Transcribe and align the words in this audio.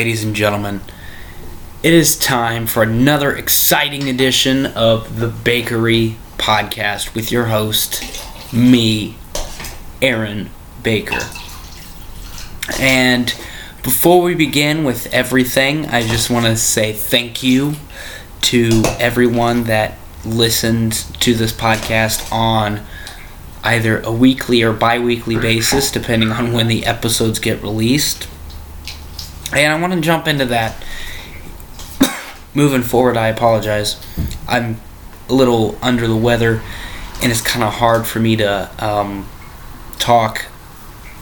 ladies 0.00 0.24
and 0.24 0.34
gentlemen. 0.34 0.80
It 1.82 1.92
is 1.92 2.18
time 2.18 2.66
for 2.66 2.82
another 2.82 3.36
exciting 3.36 4.08
edition 4.08 4.64
of 4.64 5.20
the 5.20 5.28
Bakery 5.28 6.16
Podcast 6.38 7.14
with 7.14 7.30
your 7.30 7.44
host, 7.44 8.02
me, 8.50 9.18
Aaron 10.00 10.48
Baker. 10.82 11.20
And 12.80 13.28
before 13.82 14.22
we 14.22 14.34
begin 14.34 14.84
with 14.84 15.12
everything, 15.12 15.84
I 15.84 16.00
just 16.00 16.30
want 16.30 16.46
to 16.46 16.56
say 16.56 16.94
thank 16.94 17.42
you 17.42 17.74
to 18.40 18.82
everyone 18.98 19.64
that 19.64 19.98
listened 20.24 20.94
to 21.20 21.34
this 21.34 21.52
podcast 21.52 22.32
on 22.32 22.80
either 23.62 24.00
a 24.00 24.10
weekly 24.10 24.62
or 24.62 24.72
bi 24.72 24.98
weekly 24.98 25.36
basis, 25.36 25.90
depending 25.90 26.32
on 26.32 26.54
when 26.54 26.68
the 26.68 26.86
episodes 26.86 27.38
get 27.38 27.62
released. 27.62 28.26
And 29.52 29.72
I 29.72 29.80
want 29.80 29.92
to 29.92 30.00
jump 30.00 30.28
into 30.28 30.44
that. 30.46 30.84
Moving 32.54 32.82
forward, 32.82 33.16
I 33.16 33.28
apologize. 33.28 34.00
I'm 34.46 34.80
a 35.28 35.34
little 35.34 35.78
under 35.82 36.06
the 36.06 36.16
weather, 36.16 36.62
and 37.22 37.30
it's 37.30 37.40
kind 37.40 37.64
of 37.64 37.74
hard 37.74 38.06
for 38.06 38.20
me 38.20 38.36
to 38.36 38.70
um, 38.84 39.28
talk 39.98 40.46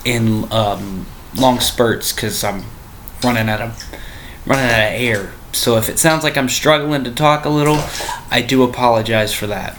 in 0.04 0.50
um, 0.52 1.06
long 1.36 1.60
spurts 1.60 2.12
because 2.12 2.42
I'm 2.44 2.64
running 3.22 3.48
out 3.48 3.60
of 3.60 3.84
running 4.46 4.64
out 4.64 4.70
of 4.70 5.00
air. 5.00 5.32
So 5.52 5.76
if 5.76 5.88
it 5.88 5.98
sounds 5.98 6.24
like 6.24 6.36
I'm 6.36 6.48
struggling 6.48 7.04
to 7.04 7.10
talk 7.10 7.44
a 7.44 7.48
little, 7.48 7.78
I 8.30 8.42
do 8.46 8.62
apologize 8.62 9.32
for 9.32 9.46
that. 9.46 9.76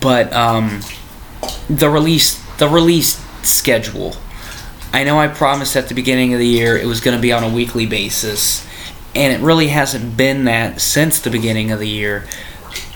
But 0.00 0.32
um, 0.32 0.80
the 1.68 1.88
release 1.88 2.42
the 2.58 2.68
release 2.68 3.22
schedule. 3.42 4.16
I 4.92 5.04
know 5.04 5.18
I 5.18 5.28
promised 5.28 5.76
at 5.76 5.88
the 5.88 5.94
beginning 5.94 6.32
of 6.32 6.38
the 6.38 6.46
year 6.46 6.76
it 6.76 6.86
was 6.86 7.00
going 7.00 7.16
to 7.16 7.20
be 7.20 7.32
on 7.32 7.42
a 7.42 7.48
weekly 7.48 7.86
basis, 7.86 8.66
and 9.14 9.32
it 9.32 9.44
really 9.44 9.68
hasn't 9.68 10.16
been 10.16 10.44
that 10.44 10.80
since 10.80 11.20
the 11.20 11.30
beginning 11.30 11.70
of 11.70 11.78
the 11.78 11.88
year, 11.88 12.26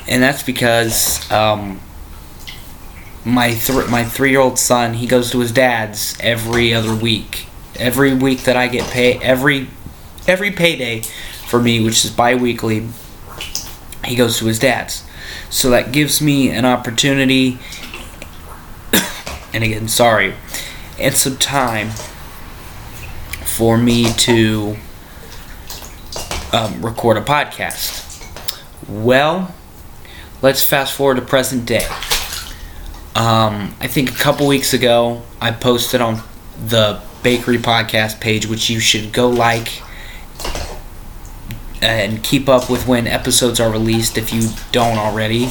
and 0.09 0.23
that's 0.23 0.43
because 0.43 1.31
um, 1.31 1.81
my 3.25 3.55
th- 3.55 3.89
my 3.89 4.05
three 4.05 4.31
year 4.31 4.41
old 4.41 4.59
son 4.59 4.95
he 4.95 5.07
goes 5.07 5.31
to 5.33 5.41
his 5.41 5.53
dad's 5.53 6.17
every 6.21 6.73
other 6.73 6.95
week. 6.95 7.47
Every 7.77 8.15
week 8.15 8.45
that 8.45 8.57
I 8.57 8.69
get 8.69 8.91
paid, 8.91 9.23
every 9.23 9.69
every 10.27 10.51
payday 10.51 11.03
for 11.47 11.61
me, 11.61 11.83
which 11.83 12.05
is 12.05 12.11
bi-weekly, 12.11 12.87
he 14.05 14.15
goes 14.17 14.39
to 14.39 14.47
his 14.47 14.59
dad's. 14.59 15.05
So 15.51 15.71
that 15.71 15.93
gives 15.93 16.23
me 16.23 16.51
an 16.51 16.65
opportunity, 16.65 17.59
and 19.53 19.65
again, 19.65 19.89
sorry, 19.89 20.35
and 21.01 21.15
some 21.15 21.37
time 21.37 21.91
for 23.45 23.77
me 23.79 24.13
to 24.13 24.77
um, 26.53 26.85
record 26.85 27.17
a 27.17 27.23
podcast. 27.23 28.07
Well, 28.89 29.55
let's 30.43 30.65
fast 30.65 30.95
forward 30.95 31.17
to 31.17 31.23
present 31.23 31.67
day. 31.67 31.87
Um, 33.15 33.75
I 33.81 33.87
think 33.87 34.11
a 34.11 34.15
couple 34.15 34.47
weeks 34.47 34.73
ago, 34.73 35.23
I 35.41 35.51
posted 35.51 36.01
on 36.01 36.23
the 36.65 37.01
Bakery 37.23 37.59
Podcast 37.59 38.21
page, 38.21 38.47
which 38.47 38.71
you 38.71 38.81
should 38.81 39.13
go 39.13 39.29
like 39.29 39.83
and 41.83 42.23
keep 42.23 42.49
up 42.49 42.71
with 42.71 42.87
when 42.87 43.07
episodes 43.07 43.59
are 43.59 43.71
released 43.71 44.19
if 44.19 44.33
you 44.33 44.49
don't 44.71 44.99
already. 44.99 45.51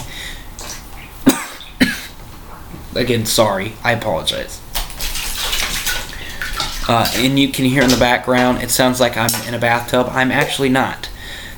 Again, 2.95 3.25
sorry. 3.25 3.73
I 3.83 3.93
apologize. 3.93 4.58
Uh, 6.89 7.07
and 7.15 7.37
you 7.37 7.49
can 7.49 7.65
hear 7.65 7.83
in 7.83 7.89
the 7.89 7.97
background, 7.97 8.63
it 8.63 8.71
sounds 8.71 8.99
like 8.99 9.15
I'm 9.15 9.29
in 9.47 9.53
a 9.53 9.59
bathtub. 9.59 10.07
I'm 10.09 10.31
actually 10.31 10.69
not. 10.69 11.09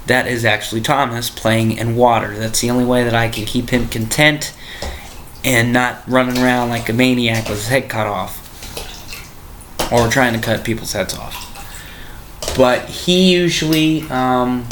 That 0.07 0.28
is 0.28 0.44
actually 0.44 0.81
Thomas 0.81 1.30
playing 1.30 1.72
in 1.72 1.95
water. 1.95 2.38
That's 2.38 2.60
the 2.60 2.69
only 2.69 2.86
way 2.86 3.04
that 3.06 3.13
I 3.13 3.30
can 3.30 3.45
keep 3.45 3.69
him 3.69 3.88
content 3.88 4.54
and 5.44 5.72
not 5.72 6.04
running 6.07 6.38
around 6.38 6.69
like 6.69 6.89
a 6.89 6.94
maniac 6.94 7.48
with 7.48 7.60
his 7.60 7.68
head 7.69 7.89
cut 7.89 8.07
off 8.07 8.38
or 9.92 10.07
trying 10.10 10.33
to 10.33 10.39
cut 10.39 10.63
people's 10.63 10.94
heads 10.94 11.18
off 11.18 11.51
but 12.56 12.88
he 12.89 13.31
usually 13.31 14.04
um, 14.10 14.66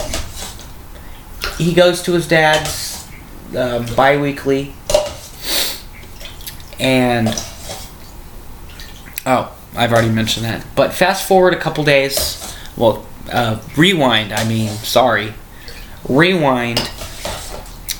he 1.57 1.73
goes 1.73 2.01
to 2.03 2.13
his 2.13 2.27
dad's 2.27 3.07
uh, 3.55 3.85
bi-weekly 3.95 4.73
and 6.79 7.29
oh 9.25 9.55
i've 9.75 9.91
already 9.91 10.09
mentioned 10.09 10.45
that. 10.45 10.65
But 10.75 10.93
fast 10.93 11.27
forward 11.27 11.53
a 11.53 11.59
couple 11.59 11.83
days 11.83 12.55
well 12.77 13.05
uh, 13.31 13.61
rewind 13.77 14.33
i 14.33 14.47
mean 14.47 14.69
sorry. 14.69 15.33
Rewind 16.07 16.79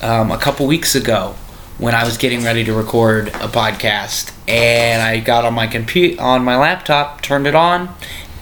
um, 0.01 0.31
a 0.31 0.37
couple 0.37 0.65
weeks 0.65 0.95
ago 0.95 1.35
when 1.77 1.93
i 1.93 2.03
was 2.03 2.17
getting 2.17 2.43
ready 2.43 2.63
to 2.63 2.73
record 2.73 3.27
a 3.27 3.47
podcast 3.47 4.33
and 4.47 5.01
i 5.01 5.19
got 5.19 5.45
on 5.45 5.53
my 5.53 5.67
computer 5.67 6.19
on 6.21 6.43
my 6.43 6.55
laptop 6.57 7.21
turned 7.21 7.45
it 7.45 7.55
on 7.55 7.93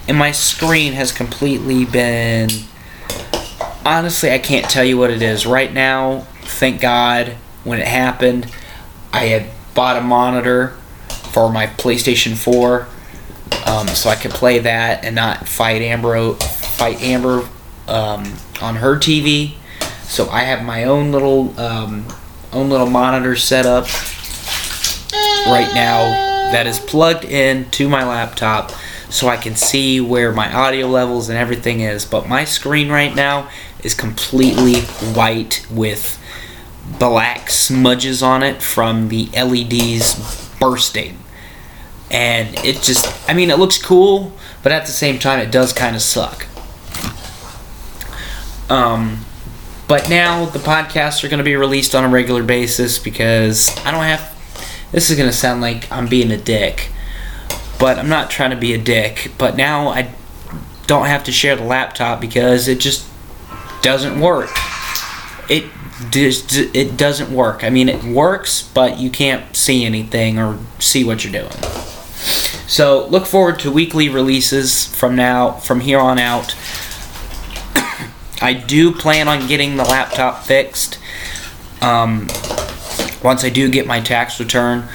and 0.06 0.16
my 0.16 0.30
screen 0.32 0.92
has 0.94 1.12
completely 1.12 1.84
been 1.84 2.48
honestly 3.84 4.30
i 4.30 4.38
can't 4.38 4.70
tell 4.70 4.84
you 4.84 4.96
what 4.96 5.10
it 5.10 5.22
is. 5.22 5.46
Right 5.46 5.72
now 5.72 6.20
thank 6.42 6.80
god 6.80 7.36
when 7.64 7.80
it 7.80 7.88
happened 7.88 8.50
i 9.12 9.26
had 9.26 9.50
bought 9.74 9.96
a 9.96 10.00
monitor 10.00 10.68
for 11.32 11.52
my 11.52 11.66
playstation 11.66 12.36
4 12.36 12.86
um, 13.68 13.86
so 13.88 14.10
i 14.10 14.14
could 14.14 14.30
play 14.30 14.58
that 14.58 15.04
and 15.04 15.14
not 15.14 15.46
fight 15.46 15.82
amber 15.82 16.34
fight 16.34 17.00
amber 17.00 17.48
um, 17.86 18.34
on 18.60 18.76
her 18.76 18.96
tv 18.96 19.54
so 20.02 20.28
i 20.30 20.40
have 20.40 20.64
my 20.64 20.84
own 20.84 21.12
little 21.12 21.58
um, 21.60 22.06
own 22.52 22.68
little 22.68 22.88
monitor 22.88 23.36
set 23.36 23.66
up 23.66 23.84
right 25.46 25.70
now 25.74 26.00
that 26.52 26.66
is 26.66 26.78
plugged 26.78 27.24
in 27.24 27.70
to 27.70 27.88
my 27.88 28.04
laptop 28.04 28.72
so 29.10 29.28
I 29.28 29.36
can 29.36 29.56
see 29.56 30.00
where 30.00 30.32
my 30.32 30.52
audio 30.52 30.86
levels 30.86 31.28
and 31.28 31.38
everything 31.38 31.80
is. 31.80 32.04
But 32.04 32.28
my 32.28 32.44
screen 32.44 32.90
right 32.90 33.14
now 33.14 33.50
is 33.82 33.94
completely 33.94 34.80
white 35.14 35.66
with 35.70 36.18
black 36.98 37.50
smudges 37.50 38.22
on 38.22 38.42
it 38.42 38.62
from 38.62 39.08
the 39.08 39.28
LEDs 39.34 40.58
bursting. 40.58 41.18
And 42.10 42.56
it 42.64 42.82
just, 42.82 43.28
I 43.28 43.34
mean, 43.34 43.50
it 43.50 43.58
looks 43.58 43.80
cool, 43.80 44.32
but 44.62 44.72
at 44.72 44.86
the 44.86 44.92
same 44.92 45.18
time, 45.18 45.40
it 45.40 45.50
does 45.50 45.72
kind 45.72 45.94
of 45.94 46.02
suck. 46.02 46.46
Um, 48.70 49.24
but 49.86 50.08
now 50.08 50.46
the 50.46 50.58
podcasts 50.58 51.22
are 51.24 51.28
going 51.28 51.38
to 51.38 51.44
be 51.44 51.56
released 51.56 51.94
on 51.94 52.04
a 52.04 52.08
regular 52.08 52.42
basis 52.42 52.98
because 52.98 53.76
I 53.84 53.90
don't 53.90 54.04
have. 54.04 54.34
This 54.92 55.10
is 55.10 55.16
going 55.16 55.28
to 55.28 55.36
sound 55.36 55.60
like 55.60 55.90
I'm 55.92 56.06
being 56.06 56.30
a 56.30 56.38
dick 56.38 56.90
but 57.78 57.98
I'm 57.98 58.08
not 58.08 58.30
trying 58.30 58.50
to 58.50 58.56
be 58.56 58.74
a 58.74 58.78
dick. 58.78 59.32
But 59.38 59.56
now 59.56 59.88
I 59.88 60.12
don't 60.86 61.06
have 61.06 61.24
to 61.24 61.32
share 61.32 61.56
the 61.56 61.64
laptop 61.64 62.20
because 62.20 62.68
it 62.68 62.80
just 62.80 63.08
doesn't 63.82 64.20
work. 64.20 64.50
It 65.48 65.64
just 66.10 66.54
it 66.54 66.96
doesn't 66.96 67.32
work. 67.32 67.64
I 67.64 67.70
mean, 67.70 67.88
it 67.88 68.04
works, 68.04 68.62
but 68.62 68.98
you 68.98 69.10
can't 69.10 69.56
see 69.56 69.84
anything 69.84 70.38
or 70.38 70.58
see 70.78 71.04
what 71.04 71.24
you're 71.24 71.32
doing. 71.32 71.87
So 72.68 73.06
look 73.06 73.24
forward 73.24 73.58
to 73.60 73.72
weekly 73.72 74.10
releases 74.10 74.84
from 74.84 75.16
now 75.16 75.52
from 75.52 75.80
here 75.80 75.98
on 75.98 76.18
out. 76.18 76.54
I 78.42 78.52
do 78.52 78.92
plan 78.92 79.26
on 79.26 79.48
getting 79.48 79.78
the 79.78 79.84
laptop 79.84 80.44
fixed. 80.44 80.98
Um, 81.80 82.28
once 83.24 83.42
I 83.42 83.48
do 83.48 83.70
get 83.70 83.86
my 83.86 84.00
tax 84.00 84.38
return, 84.38 84.86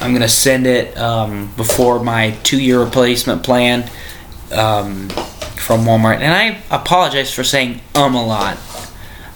I'm 0.00 0.12
gonna 0.12 0.28
send 0.28 0.66
it 0.66 0.96
um, 0.98 1.50
before 1.56 2.04
my 2.04 2.32
two-year 2.42 2.84
replacement 2.84 3.42
plan 3.42 3.90
um, 4.52 5.08
from 5.56 5.86
Walmart. 5.86 6.18
And 6.18 6.34
I 6.34 6.60
apologize 6.70 7.32
for 7.32 7.44
saying 7.44 7.80
um 7.94 8.14
a 8.14 8.24
lot. 8.24 8.58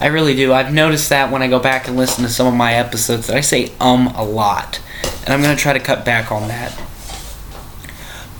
I 0.00 0.08
really 0.08 0.36
do. 0.36 0.52
I've 0.52 0.72
noticed 0.72 1.08
that 1.08 1.32
when 1.32 1.40
I 1.40 1.48
go 1.48 1.58
back 1.58 1.88
and 1.88 1.96
listen 1.96 2.24
to 2.24 2.30
some 2.30 2.46
of 2.46 2.54
my 2.54 2.74
episodes 2.74 3.26
that 3.28 3.36
I 3.36 3.40
say 3.40 3.72
um 3.80 4.08
a 4.08 4.22
lot, 4.22 4.82
and 5.24 5.30
I'm 5.30 5.40
gonna 5.40 5.56
try 5.56 5.72
to 5.72 5.80
cut 5.80 6.04
back 6.04 6.30
on 6.30 6.48
that. 6.48 6.78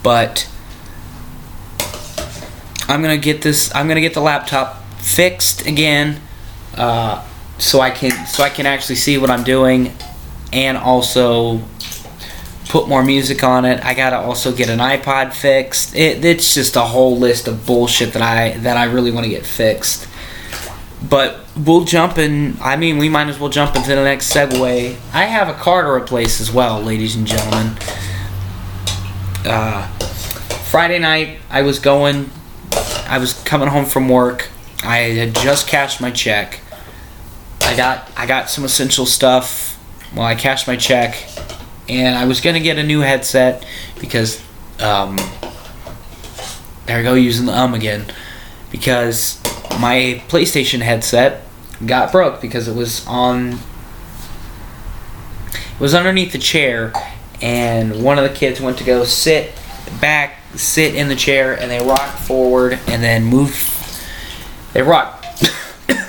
But 0.09 0.49
I'm 2.89 3.03
gonna 3.03 3.19
get 3.19 3.43
this. 3.43 3.71
I'm 3.75 3.89
gonna 3.89 4.01
get 4.01 4.15
the 4.15 4.23
laptop 4.23 4.83
fixed 4.95 5.67
again, 5.67 6.23
uh, 6.79 7.23
so 7.59 7.83
I 7.83 7.91
can 7.91 8.27
so 8.27 8.43
I 8.43 8.49
can 8.49 8.65
actually 8.65 8.95
see 8.95 9.19
what 9.19 9.29
I'm 9.29 9.45
doing, 9.45 9.93
and 10.51 10.79
also 10.79 11.61
put 12.71 12.89
more 12.89 13.05
music 13.05 13.45
on 13.45 13.67
it. 13.67 13.85
I 13.85 13.93
gotta 13.93 14.17
also 14.17 14.51
get 14.51 14.71
an 14.71 14.79
iPod 14.79 15.35
fixed. 15.35 15.95
It, 15.95 16.25
it's 16.25 16.55
just 16.55 16.77
a 16.77 16.81
whole 16.81 17.19
list 17.19 17.47
of 17.47 17.67
bullshit 17.67 18.15
that 18.15 18.23
I 18.23 18.57
that 18.61 18.79
I 18.79 18.85
really 18.85 19.11
want 19.11 19.25
to 19.25 19.31
get 19.31 19.45
fixed. 19.45 20.09
But 21.07 21.45
we'll 21.55 21.85
jump 21.85 22.17
in. 22.17 22.57
I 22.63 22.77
mean, 22.77 22.97
we 22.97 23.11
might 23.11 23.29
as 23.29 23.39
well 23.39 23.51
jump 23.51 23.77
into 23.77 23.91
the 23.91 24.05
next 24.05 24.33
segue. 24.33 24.97
I 25.13 25.25
have 25.25 25.51
a 25.51 25.55
car 25.55 25.83
to 25.83 25.91
replace 25.91 26.41
as 26.41 26.51
well, 26.51 26.81
ladies 26.81 27.15
and 27.15 27.27
gentlemen. 27.27 27.77
Uh, 29.45 29.89
Friday 30.69 30.99
night, 30.99 31.39
I 31.49 31.63
was 31.63 31.79
going, 31.79 32.31
I 33.07 33.17
was 33.17 33.33
coming 33.45 33.69
home 33.69 33.87
from 33.87 34.07
work. 34.07 34.51
I 34.85 34.99
had 34.99 35.35
just 35.35 35.67
cashed 35.67 35.99
my 35.99 36.11
check. 36.11 36.61
I 37.63 37.75
got 37.75 38.11
I 38.19 38.27
got 38.27 38.51
some 38.51 38.65
essential 38.65 39.07
stuff. 39.07 39.79
Well, 40.15 40.27
I 40.27 40.35
cashed 40.35 40.67
my 40.67 40.77
check, 40.77 41.25
and 41.89 42.15
I 42.19 42.27
was 42.27 42.43
gonna 42.43 42.61
get 42.61 42.77
a 42.77 42.83
new 42.83 43.01
headset 43.01 43.67
because, 43.99 44.43
um, 44.79 45.17
there 46.85 46.99
I 46.99 47.03
go 47.03 47.15
using 47.15 47.47
the 47.47 47.59
um 47.59 47.73
again, 47.73 48.05
because 48.71 49.43
my 49.81 50.23
PlayStation 50.29 50.81
headset 50.81 51.45
got 51.87 52.13
broke 52.13 52.43
because 52.43 52.69
it 52.69 52.77
was 52.77 53.07
on 53.07 53.53
it 55.53 55.81
was 55.81 55.95
underneath 55.95 56.33
the 56.33 56.39
chair 56.39 56.93
and 57.41 58.03
one 58.03 58.19
of 58.19 58.29
the 58.29 58.37
kids 58.37 58.61
went 58.61 58.77
to 58.77 58.85
go 58.85 59.05
sit 59.05 59.55
back 60.01 60.38
sit 60.55 60.95
in 60.95 61.09
the 61.09 61.17
chair 61.17 61.59
and 61.59 61.71
they 61.71 61.79
rocked 61.79 62.19
forward 62.21 62.79
and 62.87 63.03
then 63.03 63.25
moved 63.25 63.75
they 64.73 64.83
rocked 64.83 65.27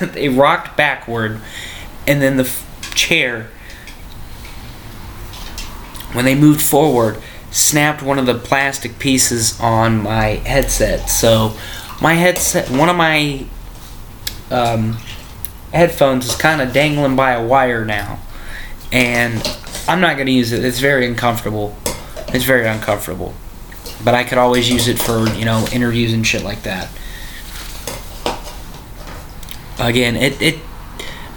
they 0.00 0.28
rocked 0.28 0.76
backward 0.76 1.40
and 2.06 2.22
then 2.22 2.36
the 2.36 2.44
f- 2.44 2.92
chair 2.94 3.48
when 6.12 6.24
they 6.24 6.34
moved 6.34 6.60
forward 6.60 7.20
snapped 7.50 8.02
one 8.02 8.18
of 8.18 8.26
the 8.26 8.34
plastic 8.34 8.98
pieces 8.98 9.60
on 9.60 10.02
my 10.02 10.26
headset. 10.26 11.10
So 11.10 11.56
my 12.00 12.14
headset 12.14 12.70
one 12.70 12.88
of 12.88 12.96
my 12.96 13.44
um, 14.50 14.94
headphones 15.72 16.26
is 16.26 16.36
kind 16.36 16.60
of 16.60 16.72
dangling 16.72 17.16
by 17.16 17.32
a 17.32 17.46
wire 17.46 17.84
now. 17.84 18.20
And 18.92 19.36
i'm 19.86 20.00
not 20.00 20.16
going 20.16 20.26
to 20.26 20.32
use 20.32 20.52
it. 20.52 20.64
It's 20.64 20.78
very 20.78 21.06
uncomfortable. 21.06 21.76
It's 22.28 22.44
very 22.44 22.66
uncomfortable 22.66 23.34
but 24.04 24.14
i 24.14 24.24
could 24.24 24.38
always 24.38 24.70
use 24.70 24.88
it 24.88 24.98
for 24.98 25.28
you 25.30 25.44
know 25.44 25.66
interviews 25.72 26.12
and 26.12 26.26
shit 26.26 26.42
like 26.42 26.62
that. 26.62 26.88
Again 29.78 30.16
it, 30.16 30.40
it 30.42 30.58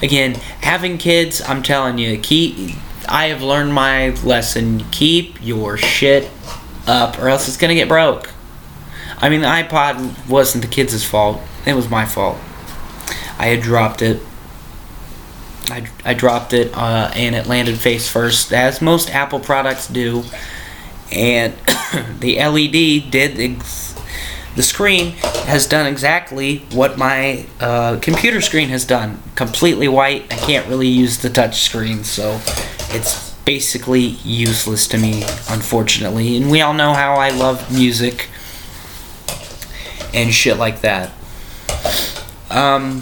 again 0.01 0.33
having 0.61 0.97
kids 0.97 1.41
i'm 1.41 1.63
telling 1.63 1.97
you 1.97 2.17
keep 2.17 2.75
i 3.07 3.27
have 3.27 3.41
learned 3.41 3.73
my 3.73 4.09
lesson. 4.23 4.83
Keep 4.91 5.41
your 5.41 5.77
shit 5.77 6.29
up 6.87 7.19
or 7.19 7.29
else 7.29 7.47
it's 7.47 7.57
gonna 7.57 7.75
get 7.75 7.87
broke. 7.87 8.29
I 9.17 9.29
mean 9.29 9.41
the 9.41 9.47
ipod 9.47 10.27
wasn't 10.27 10.63
the 10.63 10.69
kids' 10.69 11.03
fault. 11.05 11.41
It 11.65 11.73
was 11.73 11.89
my 11.89 12.05
fault. 12.05 12.37
I 13.37 13.47
had 13.47 13.61
dropped 13.61 14.01
it. 14.01 14.21
I, 15.69 15.87
I 16.03 16.13
dropped 16.13 16.53
it 16.53 16.75
uh, 16.75 17.11
and 17.15 17.35
it 17.35 17.47
landed 17.47 17.77
face 17.77 18.09
first 18.09 18.51
as 18.51 18.81
most 18.81 19.09
apple 19.09 19.39
products 19.39 19.87
do 19.87 20.23
and 21.13 21.53
the 22.19 22.37
led 22.37 23.11
did 23.11 23.39
ex- 23.39 23.95
the 24.55 24.63
screen 24.63 25.11
has 25.47 25.65
done 25.65 25.87
exactly 25.87 26.59
what 26.71 26.97
my 26.97 27.45
uh, 27.59 27.97
computer 28.01 28.39
screen 28.39 28.69
has 28.69 28.85
done. 28.85 29.21
Completely 29.35 29.87
white. 29.87 30.31
I 30.31 30.37
can't 30.37 30.67
really 30.67 30.87
use 30.87 31.17
the 31.19 31.29
touch 31.29 31.61
screen 31.61 32.03
so 32.03 32.39
it's 32.89 33.31
basically 33.45 34.01
useless 34.01 34.87
to 34.89 34.97
me 34.97 35.23
unfortunately. 35.49 36.37
And 36.37 36.51
we 36.51 36.61
all 36.61 36.73
know 36.73 36.93
how 36.93 37.15
i 37.15 37.29
love 37.29 37.73
music 37.73 38.29
and 40.13 40.31
shit 40.31 40.57
like 40.57 40.81
that. 40.81 41.11
Um, 42.51 43.01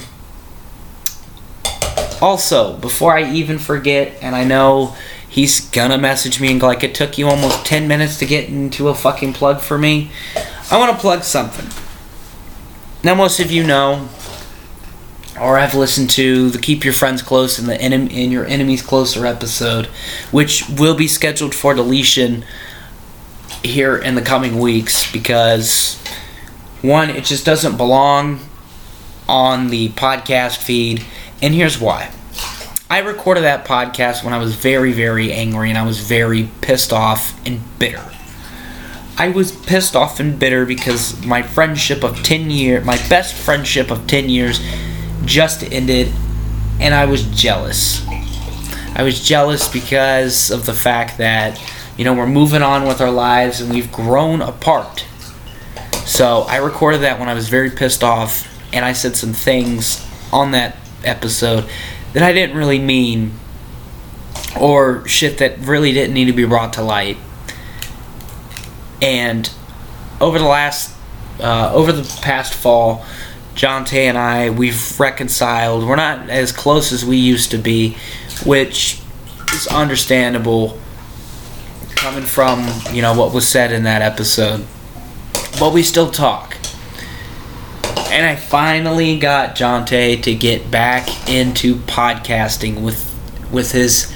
also 2.22 2.78
before 2.78 3.18
i 3.18 3.30
even 3.32 3.58
forget 3.58 4.16
and 4.22 4.36
i 4.36 4.44
know 4.44 4.96
he's 5.32 5.62
gonna 5.72 5.98
message 5.98 6.40
me 6.40 6.52
and 6.52 6.62
go 6.62 6.68
like 6.68 6.84
it 6.84 6.94
took 6.94 7.18
you 7.18 7.28
almost 7.28 7.66
10 7.66 7.88
minutes 7.88 8.20
to 8.20 8.26
get 8.28 8.50
into 8.50 8.90
a 8.90 8.94
fucking 8.94 9.34
plug 9.34 9.60
for 9.62 9.78
me 9.78 10.12
I 10.72 10.78
want 10.78 10.94
to 10.94 10.98
plug 10.98 11.24
something. 11.24 11.68
Now, 13.04 13.14
most 13.14 13.42
of 13.42 13.52
you 13.52 13.62
know, 13.66 14.08
or 15.38 15.58
have 15.58 15.76
listened 15.76 16.10
to 16.12 16.50
the 16.50 16.60
Keep 16.60 16.86
Your 16.86 16.94
Friends 16.94 17.22
Close 17.22 17.60
and 17.60 17.68
the 17.68 17.76
Enem- 17.76 18.16
and 18.16 18.32
Your 18.32 18.46
Enemies 18.46 18.82
Closer 18.82 19.26
episode, 19.26 19.88
which 20.32 20.64
will 20.70 20.96
be 20.96 21.10
scheduled 21.10 21.54
for 21.54 21.74
deletion 21.74 22.46
here 23.64 23.98
in 23.98 24.16
the 24.16 24.22
coming 24.22 24.60
weeks 24.60 25.12
because, 25.12 26.02
one, 26.82 27.10
it 27.10 27.26
just 27.26 27.46
doesn't 27.46 27.76
belong 27.76 28.40
on 29.28 29.72
the 29.72 29.90
podcast 29.90 30.56
feed, 30.56 31.04
and 31.42 31.54
here's 31.54 31.82
why. 31.82 32.12
I 32.92 32.98
recorded 32.98 33.46
that 33.46 33.64
podcast 33.64 34.22
when 34.22 34.34
I 34.34 34.38
was 34.38 34.54
very, 34.54 34.92
very 34.92 35.32
angry 35.32 35.70
and 35.70 35.78
I 35.78 35.86
was 35.86 36.02
very 36.02 36.50
pissed 36.60 36.92
off 36.92 37.34
and 37.48 37.62
bitter. 37.80 38.04
I 39.18 39.30
was 39.30 39.54
pissed 39.54 39.96
off 39.96 40.20
and 40.20 40.38
bitter 40.38 40.66
because 40.66 41.26
my 41.26 41.42
friendship 41.42 42.04
of 42.04 42.22
10 42.22 42.50
years, 42.50 42.84
my 42.84 42.98
best 43.08 43.34
friendship 43.34 43.92
of 43.92 44.08
10 44.08 44.28
years 44.28 44.60
just 45.24 45.64
ended 45.64 46.12
and 46.82 46.94
I 46.94 47.06
was 47.06 47.24
jealous. 47.28 48.06
I 48.94 49.04
was 49.04 49.26
jealous 49.26 49.70
because 49.70 50.52
of 50.52 50.66
the 50.66 50.74
fact 50.74 51.18
that, 51.18 51.64
you 51.96 52.04
know, 52.04 52.14
we're 52.14 52.28
moving 52.28 52.62
on 52.62 52.86
with 52.86 53.00
our 53.00 53.10
lives 53.10 53.62
and 53.62 53.74
we've 53.74 53.90
grown 53.90 54.42
apart. 54.42 55.06
So 56.06 56.42
I 56.42 56.58
recorded 56.58 57.04
that 57.04 57.22
when 57.22 57.30
I 57.30 57.36
was 57.36 57.48
very 57.48 57.70
pissed 57.70 58.04
off 58.04 58.50
and 58.74 58.84
I 58.84 58.92
said 58.92 59.16
some 59.16 59.32
things 59.32 60.06
on 60.34 60.52
that 60.52 60.76
episode 61.06 61.70
that 62.14 62.24
I 62.24 62.34
didn't 62.34 62.58
really 62.58 62.80
mean 62.80 63.34
or 64.60 65.08
shit 65.08 65.38
that 65.38 65.60
really 65.60 65.92
didn't 65.92 66.14
need 66.14 66.26
to 66.26 66.34
be 66.34 66.46
brought 66.46 66.74
to 66.74 66.82
light. 66.82 67.18
And 69.02 69.50
over 70.20 70.38
the 70.38 70.46
last, 70.46 70.96
uh, 71.40 71.72
over 71.74 71.92
the 71.92 72.04
past 72.22 72.54
fall, 72.54 73.06
Jonte 73.56 73.94
and 73.94 74.18
I, 74.18 74.50
we've 74.50 75.00
reconciled. 75.00 75.86
We're 75.88 75.96
not 75.96 76.30
as 76.30 76.52
close 76.52 76.92
as 76.92 77.04
we 77.04 77.18
used 77.18 77.52
to 77.52 77.58
be, 77.58 77.98
which 78.46 79.02
is 79.54 79.68
understandable 79.68 80.80
coming 81.96 82.24
from, 82.24 82.68
you 82.94 83.02
know, 83.02 83.14
what 83.14 83.34
was 83.34 83.48
said 83.48 83.72
in 83.72 83.84
that 83.84 84.02
episode. 84.02 84.66
But 85.60 85.74
we 85.74 85.84
still 85.84 86.10
talk. 86.10 86.51
And 88.12 88.26
I 88.26 88.36
finally 88.36 89.18
got 89.18 89.56
Jonte 89.56 90.22
to 90.24 90.36
get 90.36 90.70
back 90.70 91.30
into 91.30 91.76
podcasting 91.76 92.82
with 92.82 93.08
with 93.50 93.72
his 93.72 94.14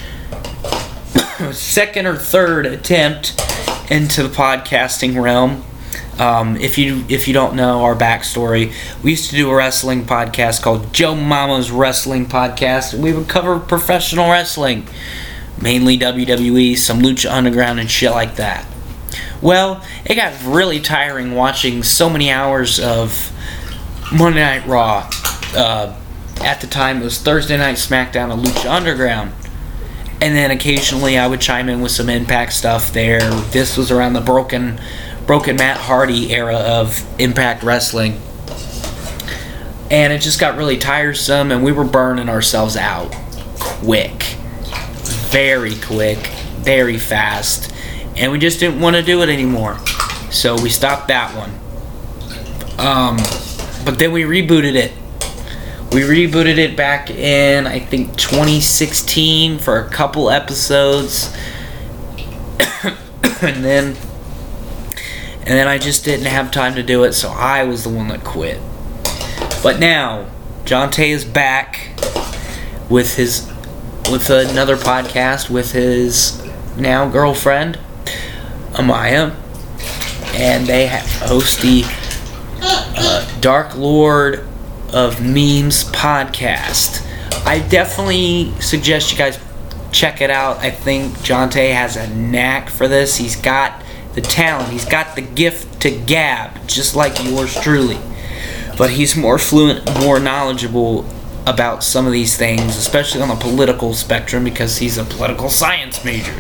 second 1.58 2.06
or 2.06 2.18
third 2.18 2.66
attempt 2.66 3.42
into 3.90 4.22
the 4.22 4.28
podcasting 4.28 5.22
realm. 5.24 5.64
Um, 6.20 6.58
if 6.58 6.78
you 6.78 7.06
if 7.08 7.26
you 7.26 7.34
don't 7.34 7.56
know 7.56 7.84
our 7.84 7.96
backstory, 7.96 8.74
we 9.02 9.12
used 9.12 9.30
to 9.30 9.38
do 9.38 9.50
a 9.50 9.56
wrestling 9.56 10.04
podcast 10.04 10.62
called 10.62 10.94
Joe 10.94 11.16
Mama's 11.16 11.72
Wrestling 11.72 12.26
Podcast, 12.26 12.94
and 12.94 13.02
we 13.02 13.14
would 13.14 13.30
cover 13.30 13.60
professional 13.60 14.30
wrestling, 14.30 14.88
mainly 15.62 15.98
WWE, 15.98 16.78
some 16.78 17.00
Lucha 17.00 17.32
Underground, 17.32 17.80
and 17.80 17.90
shit 17.90 18.12
like 18.12 18.36
that. 18.36 18.68
Well, 19.42 19.82
it 20.04 20.16
got 20.16 20.34
really 20.44 20.82
tiring 20.82 21.34
watching 21.34 21.82
so 21.82 22.10
many 22.10 22.30
hours 22.30 22.78
of 22.78 23.32
Monday 24.18 24.42
Night 24.42 24.66
Raw. 24.68 25.10
Uh, 25.56 25.96
at 26.42 26.62
the 26.62 26.68
time, 26.68 27.02
it 27.02 27.04
was 27.04 27.20
Thursday 27.20 27.58
Night 27.58 27.76
SmackDown 27.76 28.32
and 28.32 28.44
Lucha 28.44 28.70
Underground 28.70 29.32
and 30.22 30.36
then 30.36 30.52
occasionally 30.52 31.18
I 31.18 31.28
would 31.28 31.42
chime 31.42 31.70
in 31.70 31.82
with 31.82 31.92
some 31.92 32.10
Impact 32.10 32.54
stuff 32.54 32.94
there. 32.94 33.30
This 33.52 33.78
was 33.78 33.92
around 33.92 34.14
the 34.14 34.22
broken, 34.22 34.80
broken 35.26 35.58
Matt 35.58 35.78
Hardy 35.78 36.34
era 36.34 36.56
of 36.56 37.06
Impact 37.20 37.64
Wrestling, 37.64 38.20
and 39.92 40.14
it 40.14 40.20
just 40.20 40.40
got 40.40 40.58
really 40.58 40.78
tiresome, 40.78 41.52
and 41.52 41.64
we 41.64 41.72
were 41.72 41.84
burning 41.84 42.30
ourselves 42.30 42.76
out 42.78 43.14
quick, 43.60 44.24
very 45.30 45.76
quick, 45.76 46.18
very 46.58 46.98
fast, 46.98 47.74
and 48.16 48.32
we 48.32 48.40
just 48.40 48.60
didn't 48.60 48.80
want 48.80 48.96
to 48.96 49.04
do 49.04 49.22
it 49.22 49.30
anymore. 49.30 49.78
So 50.32 50.60
we 50.60 50.70
stopped 50.70 51.10
that 51.10 51.36
one. 51.36 51.52
Um, 52.80 53.18
but 53.86 54.00
then 54.00 54.12
we 54.12 54.24
rebooted 54.24 54.76
it 54.76 54.92
we 55.96 56.02
rebooted 56.02 56.58
it 56.58 56.76
back 56.76 57.10
in 57.10 57.66
I 57.66 57.80
think 57.80 58.18
2016 58.18 59.60
for 59.60 59.80
a 59.80 59.90
couple 59.90 60.30
episodes. 60.30 61.34
and 63.42 63.64
then 63.64 63.96
and 65.48 65.54
then 65.54 65.70
I 65.70 65.78
just 65.78 66.04
didn't 66.04 66.26
have 66.26 66.52
time 66.52 66.76
to 66.76 66.84
do 66.84 67.06
it, 67.06 67.14
so 67.14 67.30
I 67.30 67.64
was 67.64 67.84
the 67.84 67.90
one 67.90 68.10
that 68.10 68.26
quit. 68.26 68.60
But 69.64 69.80
now, 69.80 70.26
Jonte 70.66 71.08
is 71.08 71.24
back 71.24 71.92
with 72.90 73.16
his 73.16 73.50
with 74.12 74.30
another 74.30 74.76
podcast 74.76 75.50
with 75.50 75.72
his 75.72 76.44
now 76.76 77.08
girlfriend 77.08 77.80
Amaya, 78.74 79.34
and 80.34 80.68
they 80.68 80.88
host 80.88 81.62
the 81.62 81.84
Dark 83.40 83.76
Lord 83.76 84.48
of 84.94 85.22
Memes 85.22 85.84
podcast. 85.86 87.06
I 87.46 87.60
definitely 87.60 88.52
suggest 88.60 89.12
you 89.12 89.18
guys 89.18 89.40
check 89.92 90.22
it 90.22 90.30
out. 90.30 90.58
I 90.58 90.72
think 90.72 91.14
Jonte 91.20 91.74
has 91.74 91.96
a 91.96 92.08
knack 92.10 92.70
for 92.70 92.88
this. 92.88 93.18
He's 93.18 93.36
got 93.36 93.84
the 94.14 94.22
talent. 94.22 94.70
He's 94.72 94.86
got 94.86 95.16
the 95.16 95.22
gift 95.22 95.82
to 95.82 95.92
gab, 95.92 96.68
just 96.68 96.96
like 96.96 97.24
yours 97.24 97.54
truly. 97.62 98.00
But 98.78 98.92
he's 98.92 99.16
more 99.16 99.38
fluent, 99.38 99.86
more 100.00 100.20
knowledgeable 100.20 101.06
about 101.46 101.84
some 101.84 102.08
of 102.08 102.12
these 102.12 102.36
things, 102.36 102.76
especially 102.78 103.22
on 103.22 103.30
the 103.30 103.36
political 103.36 103.94
spectrum, 103.94 104.44
because 104.44 104.78
he's 104.78 104.98
a 104.98 105.04
political 105.04 105.50
science 105.50 106.04
major 106.04 106.34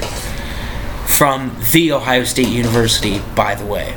from 1.05 1.55
The 1.71 1.91
Ohio 1.91 2.23
State 2.23 2.47
University, 2.47 3.21
by 3.35 3.55
the 3.55 3.65
way. 3.65 3.95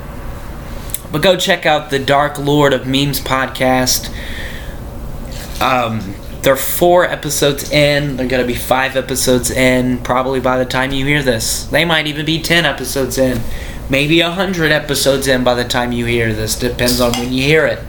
But 1.11 1.23
go 1.23 1.37
check 1.37 1.65
out 1.65 1.91
the 1.91 1.99
Dark 1.99 2.39
Lord 2.39 2.73
of 2.73 2.87
Memes 2.87 3.21
podcast. 3.21 4.13
Um, 5.61 6.15
they're 6.43 6.57
four 6.57 7.05
episodes 7.05 7.71
in. 7.73 8.17
They're 8.17 8.29
going 8.29 8.43
to 8.43 8.47
be 8.47 8.59
five 8.59 8.97
episodes 8.97 9.51
in 9.51 9.99
probably 9.99 10.41
by 10.41 10.59
the 10.59 10.65
time 10.65 10.93
you 10.93 11.05
hear 11.05 11.23
this. 11.23 11.65
They 11.65 11.85
might 11.85 12.07
even 12.07 12.27
be 12.27 12.41
10 12.41 12.65
episodes 12.65 13.19
in. 13.19 13.41
Maybe 13.91 14.21
a 14.21 14.29
100 14.29 14.71
episodes 14.71 15.27
in 15.27 15.45
by 15.45 15.55
the 15.55 15.65
time 15.65 15.93
you 15.93 16.05
hear 16.05 16.33
this. 16.33 16.59
Depends 16.59 17.01
on 17.01 17.13
when 17.13 17.33
you 17.33 17.43
hear 17.43 17.67
it. 17.67 17.81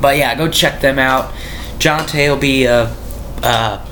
But 0.00 0.16
yeah, 0.16 0.34
go 0.34 0.50
check 0.50 0.80
them 0.80 0.98
out. 0.98 1.32
Jonte 1.78 2.28
will 2.28 2.36
be 2.36 2.64
a, 2.64 2.84
a, 3.42 3.86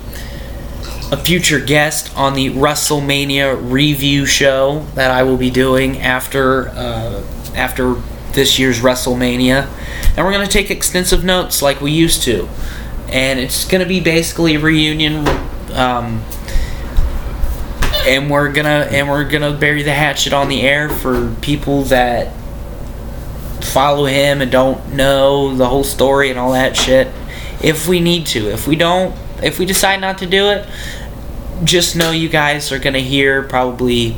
a 1.13 1.17
future 1.19 1.61
guest 1.61 2.17
on 2.17 2.35
the 2.35 2.51
WrestleMania 2.51 3.71
review 3.71 4.27
show 4.27 4.87
that 4.95 5.11
I 5.11 5.23
will 5.23 5.37
be 5.37 5.51
doing 5.51 5.99
after 6.01 6.69
uh, 6.71 7.23
after 7.55 7.95
this 8.33 8.59
year's 8.59 8.81
WrestleMania, 8.81 9.69
and 10.17 10.25
we're 10.25 10.33
gonna 10.33 10.47
take 10.47 10.71
extensive 10.71 11.25
notes 11.25 11.63
like 11.63 11.81
we 11.81 11.93
used 11.93 12.23
to, 12.25 12.49
and 13.09 13.39
it's 13.39 13.67
gonna 13.67 13.87
be 13.87 14.01
basically 14.01 14.57
reunion. 14.57 15.27
Um, 15.73 16.23
and 18.07 18.31
we're 18.31 18.51
gonna 18.53 18.89
and 18.91 19.09
we're 19.09 19.29
gonna 19.29 19.53
bury 19.53 19.83
the 19.83 19.93
hatchet 19.93 20.33
on 20.33 20.49
the 20.49 20.63
air 20.63 20.89
for 20.89 21.35
people 21.41 21.83
that 21.85 22.33
follow 23.61 24.07
him 24.07 24.43
and 24.43 24.51
don't 24.51 24.95
know 24.95 25.55
the 25.55 25.69
whole 25.69 25.85
story 25.85 26.31
and 26.31 26.39
all 26.39 26.53
that 26.53 26.77
shit 26.77 27.09
if 27.63 27.87
we 27.87 28.01
need 28.01 28.27
to 28.27 28.51
if 28.51 28.67
we 28.67 28.75
don't 28.75 29.17
if 29.43 29.59
we 29.59 29.65
decide 29.65 30.01
not 30.01 30.19
to 30.19 30.27
do 30.27 30.49
it 30.49 30.69
just 31.63 31.95
know 31.95 32.11
you 32.11 32.29
guys 32.29 32.73
are 32.73 32.79
gonna 32.79 32.99
hear 32.99 33.43
probably 33.43 34.17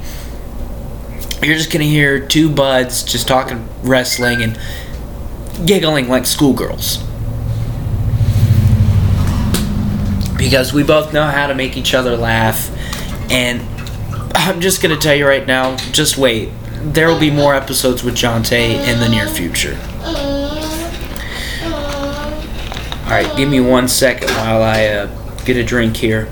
you're 1.45 1.57
just 1.57 1.73
gonna 1.73 1.85
hear 1.85 2.19
two 2.19 2.51
buds 2.51 3.03
just 3.03 3.29
talking 3.29 3.69
wrestling 3.83 4.43
and 4.43 4.59
giggling 5.67 6.09
like 6.09 6.27
schoolgirls 6.27 6.99
because 10.37 10.73
we 10.73 10.83
both 10.83 11.13
know 11.13 11.25
how 11.25 11.47
to 11.47 11.55
make 11.55 11.77
each 11.77 11.95
other 11.95 12.17
laugh 12.17 12.71
and 13.31 13.63
i'm 14.35 14.61
just 14.61 14.83
gonna 14.83 14.97
tell 14.97 15.15
you 15.15 15.27
right 15.27 15.47
now 15.47 15.77
just 15.93 16.19
wait 16.19 16.51
there 16.93 17.09
will 17.09 17.19
be 17.19 17.31
more 17.31 17.55
episodes 17.55 18.05
with 18.05 18.15
Jonte 18.15 18.53
in 18.53 19.01
the 19.01 19.09
near 19.09 19.27
future. 19.27 19.79
Alright, 23.05 23.37
give 23.37 23.49
me 23.49 23.61
one 23.61 23.89
second 23.89 24.31
while 24.31 24.63
I 24.63 24.87
uh, 24.87 25.45
get 25.45 25.57
a 25.57 25.65
drink 25.65 25.97
here. 25.97 26.29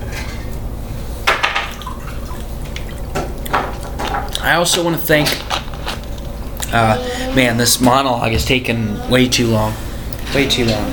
I 4.53 4.57
also 4.57 4.85
want 4.85 4.97
to 4.97 5.03
thank. 5.03 5.31
Uh, 6.75 6.99
man, 7.35 7.57
this 7.57 7.81
monologue 7.81 8.35
is 8.35 8.45
taking 8.45 9.09
way 9.09 9.27
too 9.27 9.47
long. 9.47 9.73
Way 10.35 10.47
too 10.47 10.67
long. 10.67 10.93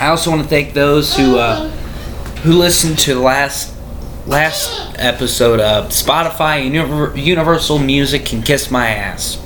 I 0.00 0.08
also 0.08 0.30
want 0.30 0.42
to 0.42 0.48
thank 0.48 0.74
those 0.74 1.16
who 1.16 1.38
uh, 1.38 1.68
who 2.42 2.54
listened 2.54 2.98
to 2.98 3.14
last 3.14 3.72
last 4.26 4.96
episode 4.98 5.60
of 5.60 5.90
Spotify 5.90 6.66
and 6.66 7.16
Universal 7.16 7.78
Music 7.78 8.26
can 8.26 8.42
kiss 8.42 8.72
my 8.72 8.88
ass. 8.88 9.38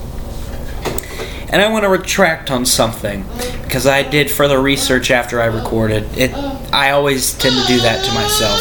And 1.50 1.61
I 1.61 1.69
want 1.69 1.85
to 1.85 1.91
retract 1.91 2.50
on 2.50 2.65
something 2.65 3.26
because 3.62 3.87
I 3.87 4.05
did 4.05 4.31
further 4.31 4.59
research 4.59 5.11
after 5.11 5.43
I 5.43 5.47
recorded. 5.47 6.05
It 6.17 6.33
I 6.73 6.93
always 6.93 7.37
tend 7.37 7.57
to 7.61 7.67
do 7.67 7.79
that 7.81 8.03
to 8.07 8.15
myself. 8.15 8.59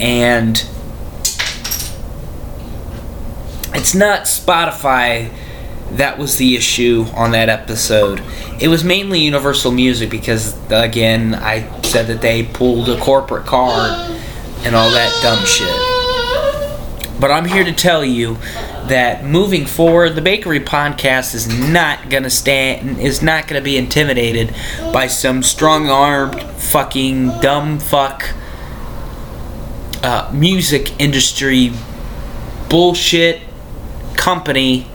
And 0.00 0.64
it's 3.74 3.94
not 3.94 4.22
Spotify 4.22 5.30
that 5.92 6.18
was 6.18 6.36
the 6.36 6.56
issue 6.56 7.06
on 7.14 7.32
that 7.32 7.48
episode. 7.48 8.22
It 8.60 8.68
was 8.68 8.84
mainly 8.84 9.20
Universal 9.20 9.72
Music 9.72 10.10
because, 10.10 10.56
again, 10.70 11.34
I 11.34 11.80
said 11.82 12.06
that 12.06 12.20
they 12.20 12.44
pulled 12.44 12.88
a 12.88 12.98
corporate 13.00 13.46
card 13.46 13.90
and 14.64 14.76
all 14.76 14.90
that 14.90 15.22
dumb 15.22 15.44
shit. 15.44 17.20
But 17.20 17.30
I'm 17.30 17.44
here 17.44 17.64
to 17.64 17.72
tell 17.72 18.04
you 18.04 18.38
that 18.86 19.24
moving 19.24 19.66
forward, 19.66 20.14
the 20.14 20.22
Bakery 20.22 20.60
Podcast 20.60 21.34
is 21.34 21.48
not 21.48 22.08
gonna 22.08 22.30
stand, 22.30 22.98
is 22.98 23.20
not 23.20 23.46
gonna 23.46 23.60
be 23.60 23.76
intimidated 23.76 24.54
by 24.92 25.06
some 25.06 25.42
strong-armed, 25.42 26.40
fucking 26.40 27.40
dumb 27.40 27.78
fuck 27.78 28.30
uh, 30.02 30.30
music 30.32 30.98
industry 30.98 31.72
bullshit 32.70 33.42
company 34.20 34.86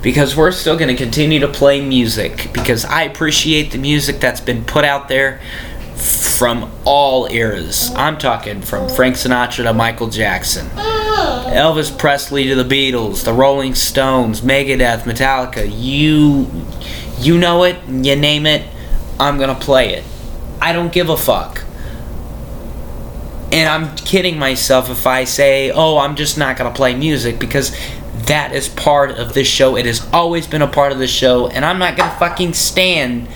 because 0.00 0.36
we're 0.36 0.52
still 0.52 0.76
going 0.76 0.94
to 0.94 0.96
continue 0.96 1.40
to 1.40 1.48
play 1.48 1.80
music 1.80 2.50
because 2.52 2.84
I 2.84 3.02
appreciate 3.02 3.70
the 3.72 3.78
music 3.78 4.20
that's 4.20 4.40
been 4.40 4.64
put 4.64 4.84
out 4.84 5.08
there 5.08 5.40
from 5.96 6.72
all 6.84 7.30
eras. 7.30 7.90
I'm 7.94 8.18
talking 8.18 8.62
from 8.62 8.88
Frank 8.88 9.16
Sinatra 9.16 9.64
to 9.64 9.72
Michael 9.72 10.08
Jackson, 10.08 10.66
Elvis 10.68 11.96
Presley 11.96 12.48
to 12.48 12.60
the 12.60 12.64
Beatles, 12.64 13.24
the 13.24 13.32
Rolling 13.32 13.74
Stones, 13.74 14.40
Megadeth, 14.40 15.02
Metallica. 15.02 15.70
You 15.72 16.48
you 17.18 17.38
know 17.38 17.64
it, 17.64 17.76
you 17.86 18.16
name 18.16 18.46
it, 18.46 18.66
I'm 19.20 19.36
going 19.36 19.54
to 19.54 19.60
play 19.60 19.94
it. 19.94 20.04
I 20.60 20.72
don't 20.72 20.92
give 20.92 21.08
a 21.08 21.16
fuck. 21.16 21.62
And 23.52 23.68
I'm 23.68 23.94
kidding 23.96 24.38
myself 24.38 24.88
if 24.90 25.06
I 25.06 25.24
say, 25.24 25.70
"Oh, 25.70 25.98
I'm 25.98 26.16
just 26.16 26.38
not 26.38 26.56
going 26.56 26.72
to 26.72 26.76
play 26.76 26.94
music" 26.94 27.38
because 27.38 27.76
that 28.26 28.52
is 28.52 28.68
part 28.68 29.12
of 29.12 29.34
this 29.34 29.48
show. 29.48 29.76
It 29.76 29.86
has 29.86 30.06
always 30.12 30.46
been 30.46 30.62
a 30.62 30.68
part 30.68 30.92
of 30.92 30.98
the 30.98 31.06
show, 31.06 31.48
and 31.48 31.64
I'm 31.64 31.78
not 31.78 31.96
gonna 31.96 32.14
fucking 32.18 32.54
stand. 32.54 33.28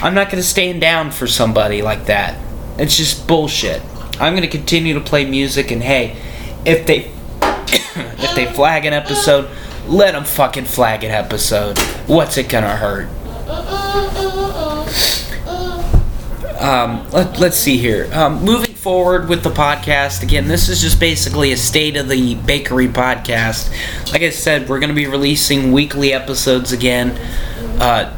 I'm 0.00 0.14
not 0.14 0.30
gonna 0.30 0.42
stand 0.42 0.80
down 0.80 1.10
for 1.10 1.26
somebody 1.26 1.82
like 1.82 2.06
that. 2.06 2.38
It's 2.78 2.96
just 2.96 3.26
bullshit. 3.26 3.82
I'm 4.20 4.34
gonna 4.34 4.48
continue 4.48 4.94
to 4.94 5.00
play 5.00 5.24
music, 5.24 5.70
and 5.70 5.82
hey, 5.82 6.16
if 6.64 6.86
they 6.86 7.10
if 7.42 8.34
they 8.34 8.46
flag 8.46 8.84
an 8.84 8.92
episode, 8.92 9.48
let 9.86 10.12
them 10.12 10.24
fucking 10.24 10.66
flag 10.66 11.04
an 11.04 11.10
episode. 11.10 11.78
What's 12.06 12.36
it 12.36 12.48
gonna 12.48 12.76
hurt? 12.76 13.08
Um, 16.60 17.08
let, 17.10 17.40
let's 17.40 17.56
see 17.56 17.78
here. 17.78 18.08
Um, 18.12 18.44
moving 18.44 18.74
forward 18.74 19.28
with 19.30 19.42
the 19.42 19.50
podcast. 19.50 20.22
Again, 20.22 20.46
this 20.46 20.68
is 20.68 20.82
just 20.82 21.00
basically 21.00 21.52
a 21.52 21.56
state 21.56 21.96
of 21.96 22.08
the 22.08 22.34
bakery 22.34 22.88
podcast. 22.88 23.70
Like 24.12 24.22
I 24.22 24.30
said, 24.30 24.68
we're 24.68 24.78
going 24.78 24.90
to 24.90 24.94
be 24.94 25.06
releasing 25.06 25.72
weekly 25.72 26.12
episodes 26.12 26.72
again. 26.72 27.10
Uh, 27.80 28.14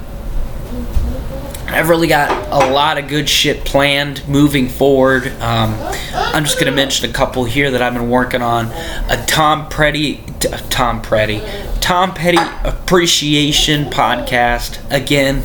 I've 1.69 1.89
really 1.89 2.09
got 2.09 2.31
a 2.51 2.71
lot 2.71 2.99
of 2.99 3.09
good 3.09 3.29
shit 3.29 3.65
planned 3.65 4.29
moving 4.29 4.69
forward. 4.69 5.29
Um, 5.41 5.75
I'm 6.13 6.45
just 6.45 6.57
going 6.57 6.71
to 6.71 6.77
mention 6.77 7.09
a 7.09 7.13
couple 7.13 7.45
here 7.45 7.71
that 7.71 7.81
I've 7.81 7.95
been 7.95 8.11
working 8.11 8.43
on. 8.43 8.67
A 9.09 9.25
Tom 9.27 9.69
Petty, 9.71 10.23
Tom 10.69 11.01
Petty, 11.01 11.41
Tom 11.81 12.13
Petty 12.13 12.39
appreciation 12.65 13.85
podcast. 13.85 14.81
Again, 14.91 15.45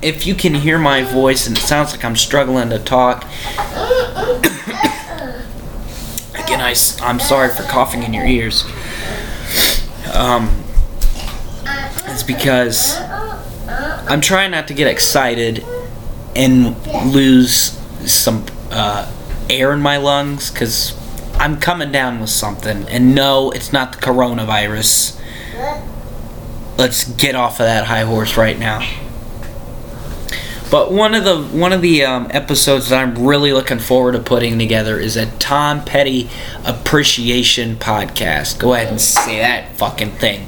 if 0.00 0.26
you 0.26 0.34
can 0.34 0.54
hear 0.54 0.78
my 0.78 1.02
voice 1.02 1.46
and 1.46 1.56
it 1.56 1.60
sounds 1.60 1.92
like 1.92 2.04
I'm 2.04 2.16
struggling 2.16 2.70
to 2.70 2.78
talk, 2.78 3.24
again, 6.34 6.60
I, 6.60 6.74
I'm 7.00 7.18
sorry 7.18 7.48
for 7.50 7.64
coughing 7.64 8.02
in 8.04 8.14
your 8.14 8.24
ears. 8.24 8.64
Um, 10.14 10.62
it's 12.06 12.22
because 12.22 12.96
I'm 14.08 14.20
trying 14.20 14.52
not 14.52 14.68
to 14.68 14.74
get 14.74 14.86
excited 14.86 15.64
and 16.36 16.76
lose 17.12 17.78
some 18.06 18.46
uh, 18.70 19.12
air 19.50 19.72
in 19.72 19.80
my 19.80 19.96
lungs 19.96 20.50
because 20.50 20.96
I'm 21.34 21.58
coming 21.58 21.90
down 21.90 22.20
with 22.20 22.30
something. 22.30 22.88
And 22.88 23.14
no, 23.14 23.50
it's 23.50 23.72
not 23.72 23.92
the 23.92 23.98
coronavirus. 23.98 25.20
Let's 26.78 27.04
get 27.14 27.34
off 27.34 27.54
of 27.54 27.66
that 27.66 27.86
high 27.86 28.04
horse 28.04 28.36
right 28.36 28.58
now. 28.58 29.07
But 30.70 30.92
one 30.92 31.14
of 31.14 31.24
the 31.24 31.42
one 31.42 31.72
of 31.72 31.82
the 31.82 32.04
um, 32.04 32.28
episodes 32.30 32.90
that 32.90 33.02
I'm 33.02 33.26
really 33.26 33.52
looking 33.52 33.78
forward 33.78 34.12
to 34.12 34.18
putting 34.18 34.58
together 34.58 34.98
is 34.98 35.16
a 35.16 35.26
Tom 35.38 35.84
Petty 35.84 36.28
appreciation 36.64 37.76
podcast. 37.76 38.58
Go 38.58 38.74
ahead 38.74 38.88
and 38.88 39.00
say 39.00 39.38
that 39.38 39.74
fucking 39.76 40.12
thing 40.12 40.46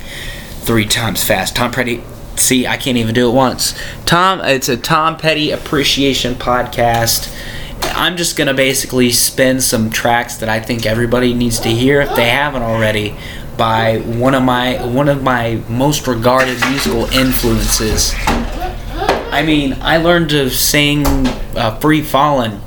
three 0.60 0.86
times 0.86 1.24
fast. 1.24 1.56
Tom 1.56 1.72
Petty. 1.72 2.02
See, 2.36 2.66
I 2.66 2.78
can't 2.78 2.96
even 2.96 3.14
do 3.14 3.28
it 3.28 3.34
once. 3.34 3.78
Tom, 4.06 4.40
it's 4.40 4.68
a 4.68 4.76
Tom 4.76 5.18
Petty 5.18 5.50
appreciation 5.50 6.34
podcast, 6.34 7.30
I'm 7.82 8.16
just 8.16 8.36
gonna 8.36 8.54
basically 8.54 9.10
spin 9.10 9.60
some 9.60 9.90
tracks 9.90 10.36
that 10.36 10.48
I 10.48 10.60
think 10.60 10.86
everybody 10.86 11.34
needs 11.34 11.60
to 11.60 11.68
hear 11.68 12.00
if 12.00 12.14
they 12.14 12.28
haven't 12.28 12.62
already 12.62 13.16
by 13.56 13.98
one 13.98 14.34
of 14.34 14.42
my 14.42 14.84
one 14.86 15.08
of 15.08 15.22
my 15.22 15.60
most 15.68 16.06
regarded 16.06 16.58
musical 16.68 17.04
influences. 17.06 18.14
I 19.30 19.42
mean, 19.42 19.76
I 19.80 19.98
learned 19.98 20.30
to 20.30 20.50
sing 20.50 21.06
uh, 21.06 21.78
"Free 21.80 22.02
Fallin'." 22.02 22.60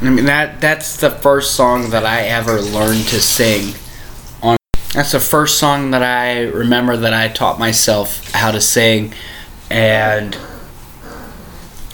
I 0.00 0.10
mean 0.10 0.24
that 0.24 0.60
that's 0.60 0.96
the 0.96 1.10
first 1.10 1.54
song 1.54 1.90
that 1.90 2.04
I 2.04 2.22
ever 2.22 2.60
learned 2.60 3.06
to 3.08 3.20
sing. 3.20 3.74
On 4.42 4.56
that's 4.92 5.12
the 5.12 5.20
first 5.20 5.58
song 5.58 5.92
that 5.92 6.02
I 6.02 6.42
remember 6.42 6.96
that 6.96 7.14
I 7.14 7.28
taught 7.28 7.60
myself 7.60 8.32
how 8.32 8.50
to 8.50 8.60
sing, 8.60 9.12
and 9.70 10.36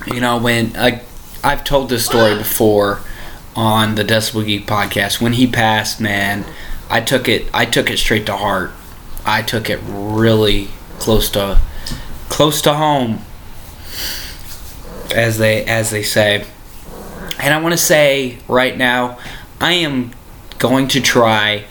you 0.06 0.20
know 0.20 0.38
when 0.38 0.74
I 0.74 1.02
I've 1.44 1.64
told 1.64 1.90
this 1.90 2.06
story 2.06 2.34
before 2.34 3.00
on 3.54 3.96
the 3.96 4.04
Decibel 4.04 4.46
Geek 4.46 4.66
podcast. 4.66 5.20
When 5.20 5.34
he 5.34 5.46
passed, 5.46 6.00
man, 6.00 6.46
I 6.88 7.02
took 7.02 7.28
it 7.28 7.46
I 7.52 7.66
took 7.66 7.90
it 7.90 7.98
straight 7.98 8.24
to 8.26 8.36
heart. 8.36 8.70
I 9.26 9.42
took 9.42 9.68
it 9.68 9.80
really 9.84 10.68
close 10.98 11.28
to 11.30 11.60
close 12.28 12.60
to 12.62 12.74
home 12.74 13.20
as 15.14 15.38
they 15.38 15.64
as 15.64 15.90
they 15.90 16.02
say. 16.02 16.44
And 17.40 17.54
I 17.54 17.60
want 17.60 17.72
to 17.72 17.78
say 17.78 18.38
right 18.48 18.76
now, 18.76 19.18
I 19.60 19.74
am 19.74 20.12
going 20.58 20.88
to 20.88 21.00
try 21.00 21.64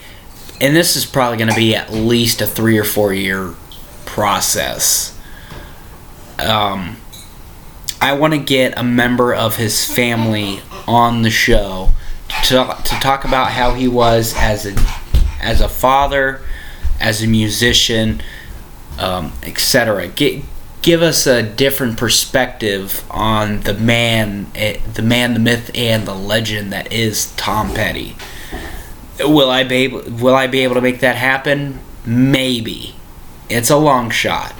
and 0.59 0.75
this 0.75 0.95
is 0.95 1.05
probably 1.05 1.37
going 1.37 1.49
to 1.49 1.55
be 1.55 1.75
at 1.75 1.91
least 1.91 2.41
a 2.41 2.47
3 2.47 2.79
or 2.79 2.83
4 2.83 3.13
year 3.13 3.53
process. 4.05 5.17
Um 6.39 6.97
I 7.99 8.13
want 8.13 8.33
to 8.33 8.39
get 8.39 8.77
a 8.77 8.83
member 8.83 9.33
of 9.33 9.55
his 9.55 9.83
family 9.83 10.61
on 10.87 11.23
the 11.23 11.31
show 11.31 11.89
to, 12.45 12.77
to 12.83 12.99
talk 12.99 13.25
about 13.25 13.51
how 13.51 13.73
he 13.73 13.87
was 13.87 14.33
as 14.37 14.65
a 14.65 14.75
as 15.41 15.61
a 15.61 15.69
father, 15.69 16.41
as 16.99 17.23
a 17.23 17.27
musician, 17.27 18.21
um, 18.97 19.33
etc. 19.43 20.07
Get 20.07 20.43
give 20.81 21.01
us 21.01 21.27
a 21.27 21.43
different 21.43 21.97
perspective 21.97 23.03
on 23.11 23.61
the 23.61 23.73
man, 23.73 24.51
eh, 24.55 24.79
the 24.93 25.01
man, 25.01 25.33
the 25.33 25.39
myth, 25.39 25.71
and 25.75 26.05
the 26.05 26.13
legend 26.13 26.71
that 26.71 26.91
is 26.91 27.33
Tom 27.35 27.73
Petty. 27.73 28.15
Will 29.19 29.49
I 29.49 29.63
be 29.63 29.75
able, 29.75 30.03
will 30.03 30.35
I 30.35 30.47
be 30.47 30.59
able 30.59 30.75
to 30.75 30.81
make 30.81 30.99
that 30.99 31.15
happen? 31.15 31.79
Maybe. 32.05 32.95
It's 33.49 33.69
a 33.69 33.77
long 33.77 34.09
shot 34.11 34.53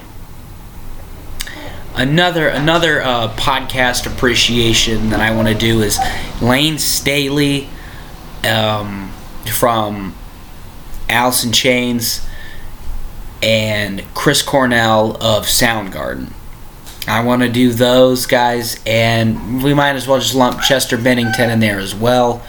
another 1.98 2.48
another 2.48 3.02
uh, 3.02 3.34
podcast 3.36 4.06
appreciation 4.06 5.10
that 5.10 5.20
I 5.20 5.36
want 5.36 5.48
to 5.48 5.56
do 5.56 5.82
is 5.82 6.00
Layne 6.42 6.78
Staley 6.78 7.68
um, 8.48 9.12
from 9.52 10.16
in 11.10 11.52
Chains 11.52 12.27
and 13.42 14.04
Chris 14.14 14.42
Cornell 14.42 15.18
of 15.22 15.46
Soundgarden. 15.46 16.32
I 17.08 17.24
want 17.24 17.42
to 17.42 17.50
do 17.50 17.72
those 17.72 18.26
guys, 18.26 18.82
and 18.86 19.64
we 19.64 19.74
might 19.74 19.96
as 19.96 20.08
well 20.08 20.20
just 20.20 20.36
lump 20.36 20.62
Chester 20.62 20.98
Bennington 20.98 21.50
in 21.50 21.60
there 21.60 21.80
as 21.80 21.96
well 21.96 22.46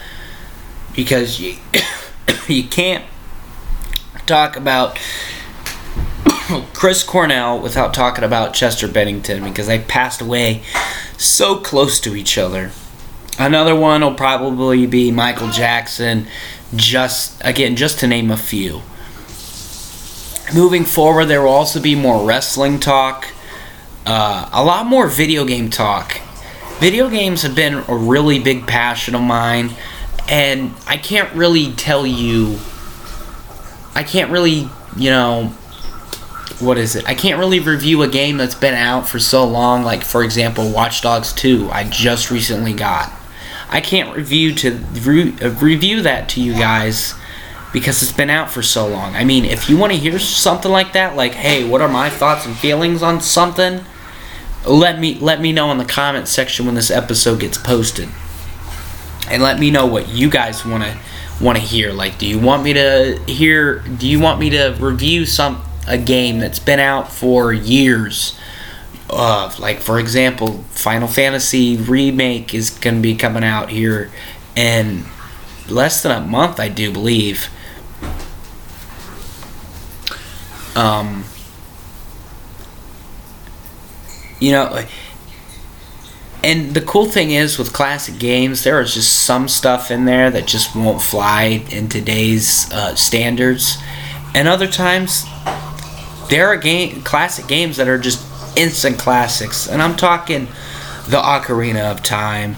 because 0.93 1.39
you, 1.39 1.55
you 2.47 2.63
can't 2.63 3.05
talk 4.25 4.57
about 4.57 4.97
Chris 6.73 7.03
Cornell 7.03 7.59
without 7.59 7.93
talking 7.93 8.23
about 8.23 8.53
Chester 8.53 8.87
Bennington 8.87 9.43
because 9.43 9.67
they 9.67 9.79
passed 9.79 10.19
away 10.21 10.61
so 11.17 11.57
close 11.57 11.99
to 12.01 12.15
each 12.15 12.37
other. 12.37 12.71
Another 13.37 13.75
one 13.75 14.01
will 14.01 14.15
probably 14.15 14.85
be 14.85 15.11
Michael 15.11 15.49
Jackson, 15.49 16.27
just 16.75 17.41
again, 17.45 17.77
just 17.77 17.99
to 17.99 18.07
name 18.07 18.29
a 18.29 18.37
few. 18.37 18.81
Moving 20.53 20.83
forward, 20.83 21.25
there 21.25 21.43
will 21.43 21.49
also 21.49 21.79
be 21.79 21.93
more 21.93 22.25
wrestling 22.25 22.79
talk, 22.79 23.27
uh, 24.05 24.49
a 24.51 24.63
lot 24.63 24.87
more 24.87 25.07
video 25.07 25.45
game 25.45 25.69
talk. 25.69 26.19
Video 26.79 27.07
games 27.09 27.43
have 27.43 27.53
been 27.53 27.83
a 27.87 27.95
really 27.95 28.39
big 28.39 28.65
passion 28.65 29.13
of 29.13 29.21
mine, 29.21 29.71
and 30.27 30.73
I 30.87 30.97
can't 30.97 31.31
really 31.35 31.71
tell 31.73 32.07
you, 32.07 32.57
I 33.93 34.03
can't 34.03 34.31
really, 34.31 34.67
you 34.97 35.09
know, 35.11 35.53
what 36.59 36.77
is 36.77 36.95
it? 36.95 37.07
I 37.07 37.13
can't 37.13 37.37
really 37.37 37.59
review 37.59 38.01
a 38.01 38.07
game 38.07 38.37
that's 38.37 38.55
been 38.55 38.73
out 38.73 39.07
for 39.07 39.19
so 39.19 39.45
long. 39.45 39.83
Like 39.83 40.03
for 40.03 40.23
example, 40.23 40.71
Watch 40.71 41.01
Dogs 41.01 41.31
2. 41.33 41.69
I 41.71 41.83
just 41.83 42.31
recently 42.31 42.73
got. 42.73 43.11
I 43.69 43.81
can't 43.81 44.15
review 44.15 44.55
to 44.55 44.71
re- 45.03 45.31
review 45.31 46.01
that 46.01 46.27
to 46.29 46.41
you 46.41 46.53
guys 46.53 47.13
because 47.71 48.01
it's 48.01 48.11
been 48.11 48.29
out 48.29 48.49
for 48.49 48.61
so 48.61 48.87
long. 48.87 49.15
I 49.15 49.23
mean, 49.23 49.45
if 49.45 49.69
you 49.69 49.77
want 49.77 49.93
to 49.93 49.99
hear 49.99 50.19
something 50.19 50.71
like 50.71 50.93
that, 50.93 51.15
like, 51.15 51.33
hey, 51.33 51.67
what 51.67 51.81
are 51.81 51.87
my 51.87 52.09
thoughts 52.09 52.45
and 52.45 52.55
feelings 52.55 53.03
on 53.03 53.21
something? 53.21 53.83
Let 54.65 54.99
me 54.99 55.15
let 55.15 55.39
me 55.39 55.51
know 55.51 55.71
in 55.71 55.77
the 55.77 55.85
comment 55.85 56.27
section 56.27 56.65
when 56.65 56.75
this 56.75 56.91
episode 56.91 57.39
gets 57.39 57.57
posted, 57.57 58.09
and 59.29 59.41
let 59.41 59.59
me 59.59 59.71
know 59.71 59.85
what 59.85 60.09
you 60.09 60.29
guys 60.29 60.65
want 60.65 60.83
to 60.83 60.97
want 61.41 61.57
to 61.57 61.63
hear. 61.63 61.93
Like, 61.93 62.17
do 62.17 62.27
you 62.27 62.39
want 62.39 62.63
me 62.63 62.73
to 62.73 63.21
hear? 63.25 63.79
Do 63.79 64.07
you 64.07 64.19
want 64.19 64.39
me 64.39 64.49
to 64.49 64.75
review 64.79 65.25
some 65.25 65.63
a 65.89 65.97
game 65.97 66.39
that's 66.39 66.59
been 66.59 66.79
out 66.79 67.11
for 67.11 67.51
years. 67.51 68.37
Uh, 69.09 69.51
like 69.59 69.79
for 69.79 69.99
example, 69.99 70.63
Final 70.69 71.07
Fantasy 71.07 71.75
remake 71.75 72.53
is 72.53 72.69
going 72.69 72.97
to 72.97 73.01
be 73.01 73.15
coming 73.15 73.43
out 73.43 73.69
here 73.69 74.11
in 74.55 75.03
less 75.67 76.03
than 76.03 76.11
a 76.11 76.25
month, 76.25 76.59
I 76.59 76.69
do 76.69 76.93
believe. 76.93 77.49
Um, 80.75 81.23
you 84.39 84.51
know, 84.51 84.85
and 86.43 86.73
the 86.73 86.81
cool 86.81 87.05
thing 87.05 87.31
is 87.31 87.57
with 87.57 87.73
classic 87.73 88.17
games, 88.17 88.63
there 88.63 88.79
is 88.81 88.93
just 88.93 89.25
some 89.25 89.47
stuff 89.47 89.91
in 89.91 90.05
there 90.05 90.31
that 90.31 90.47
just 90.47 90.75
won't 90.75 91.01
fly 91.01 91.65
in 91.69 91.89
today's 91.89 92.71
uh, 92.71 92.95
standards, 92.95 93.77
and 94.33 94.47
other 94.47 94.67
times 94.67 95.25
there 96.29 96.47
are 96.47 96.55
game 96.55 97.01
classic 97.01 97.47
games 97.47 97.77
that 97.77 97.87
are 97.87 97.97
just 97.97 98.25
instant 98.57 98.97
classics, 98.97 99.67
and 99.67 99.81
I'm 99.81 99.97
talking 99.97 100.47
the 101.07 101.17
Ocarina 101.17 101.91
of 101.91 102.03
Time. 102.03 102.55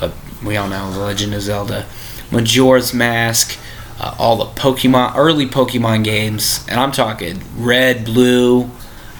Uh, 0.00 0.10
we 0.44 0.56
all 0.56 0.68
know 0.68 0.92
The 0.92 1.00
Legend 1.00 1.34
of 1.34 1.42
Zelda, 1.42 1.86
Majora's 2.30 2.92
Mask, 2.94 3.58
uh, 3.98 4.14
all 4.18 4.36
the 4.36 4.60
Pokemon, 4.60 5.16
early 5.16 5.46
Pokemon 5.46 6.04
games, 6.04 6.64
and 6.68 6.78
I'm 6.78 6.92
talking 6.92 7.42
Red, 7.56 8.04
Blue, 8.04 8.70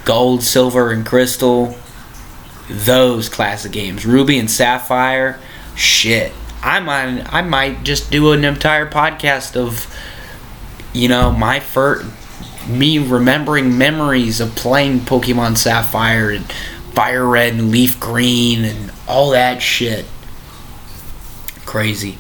Gold, 0.05 0.43
Silver, 0.43 0.91
and 0.91 1.05
Crystal. 1.05 1.77
Those 2.69 3.29
classic 3.29 3.73
games, 3.73 4.05
Ruby 4.05 4.39
and 4.39 4.51
Sapphire. 4.51 5.39
Shit, 5.77 6.33
I 6.63 6.81
might, 6.81 7.33
I 7.33 7.43
might 7.43 7.85
just 7.85 8.11
do 8.11 8.33
an 8.33 8.45
entire 8.45 8.91
podcast 8.91 9.57
of, 9.57 9.87
you 10.93 11.09
know, 11.09 11.31
my 11.31 11.61
first 11.61 12.07
me 12.67 12.99
remembering 12.99 13.79
memories 13.79 14.41
of 14.41 14.55
playing 14.57 15.01
Pokemon 15.01 15.57
Sapphire 15.57 16.31
and 16.31 16.51
Fire 16.93 17.27
Red 17.27 17.55
and 17.55 17.71
Leaf 17.71 18.01
Green 18.01 18.65
and 18.65 18.93
all 19.07 19.31
that 19.31 19.63
shit. 19.63 20.05
Crazy. 21.65 22.19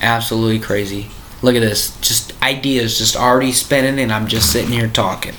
Absolutely 0.00 0.58
crazy. 0.58 1.08
Look 1.42 1.56
at 1.56 1.60
this. 1.60 1.98
Just 2.00 2.40
ideas 2.42 2.98
just 2.98 3.16
already 3.16 3.52
spinning 3.52 3.98
and 3.98 4.12
I'm 4.12 4.28
just 4.28 4.52
sitting 4.52 4.70
here 4.70 4.88
talking. 4.88 5.34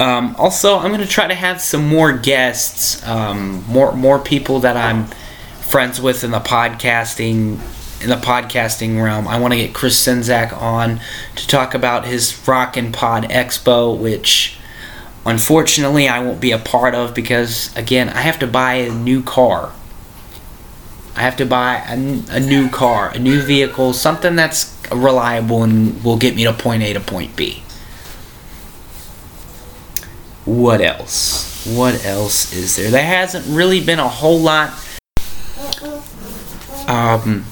Um, 0.00 0.34
also, 0.36 0.78
I'm 0.78 0.92
to 0.98 1.06
try 1.06 1.28
to 1.28 1.34
have 1.34 1.60
some 1.60 1.86
more 1.86 2.12
guests, 2.12 3.06
um, 3.06 3.64
more 3.68 3.92
more 3.92 4.18
people 4.18 4.58
that 4.60 4.76
I'm 4.76 5.06
friends 5.60 6.00
with 6.00 6.24
in 6.24 6.32
the 6.32 6.40
podcasting 6.40 7.60
in 8.02 8.08
the 8.08 8.16
podcasting 8.16 9.02
realm. 9.02 9.28
I 9.28 9.38
want 9.38 9.52
to 9.52 9.58
get 9.58 9.74
Chris 9.74 10.04
Czynszak 10.04 10.52
on 10.60 11.00
to 11.36 11.46
talk 11.46 11.74
about 11.74 12.04
his 12.04 12.36
Rock 12.48 12.76
and 12.76 12.92
Pod 12.92 13.24
Expo, 13.24 13.96
which 13.96 14.58
unfortunately 15.24 16.08
I 16.08 16.18
won't 16.20 16.40
be 16.40 16.50
a 16.50 16.58
part 16.58 16.94
of 16.94 17.14
because, 17.14 17.74
again, 17.76 18.08
I 18.08 18.22
have 18.22 18.38
to 18.40 18.46
buy 18.46 18.74
a 18.74 18.92
new 18.92 19.22
car. 19.22 19.72
I 21.14 21.20
have 21.20 21.36
to 21.36 21.46
buy 21.46 21.76
a, 21.88 21.94
a 22.30 22.40
new 22.40 22.68
car, 22.68 23.10
a 23.10 23.18
new 23.18 23.42
vehicle, 23.42 23.92
something 23.92 24.34
that's 24.34 24.76
reliable 24.90 25.62
and 25.62 26.02
will 26.02 26.16
get 26.16 26.34
me 26.34 26.44
to 26.44 26.52
point 26.52 26.82
A 26.82 26.92
to 26.94 27.00
point 27.00 27.36
B. 27.36 27.62
What 30.44 30.80
else? 30.80 31.66
What 31.66 32.04
else 32.04 32.52
is 32.52 32.76
there? 32.76 32.90
There 32.90 33.04
hasn't 33.04 33.46
really 33.46 33.84
been 33.84 34.00
a 34.00 34.08
whole 34.08 34.40
lot. 34.40 34.72
Um, 36.88 37.44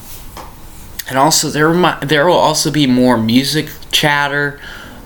and 1.07 1.17
also 1.17 1.49
there 1.49 1.71
there 2.01 2.25
will 2.25 2.33
also 2.33 2.71
be 2.71 2.87
more 2.87 3.17
music 3.17 3.69
chatter, 3.91 4.59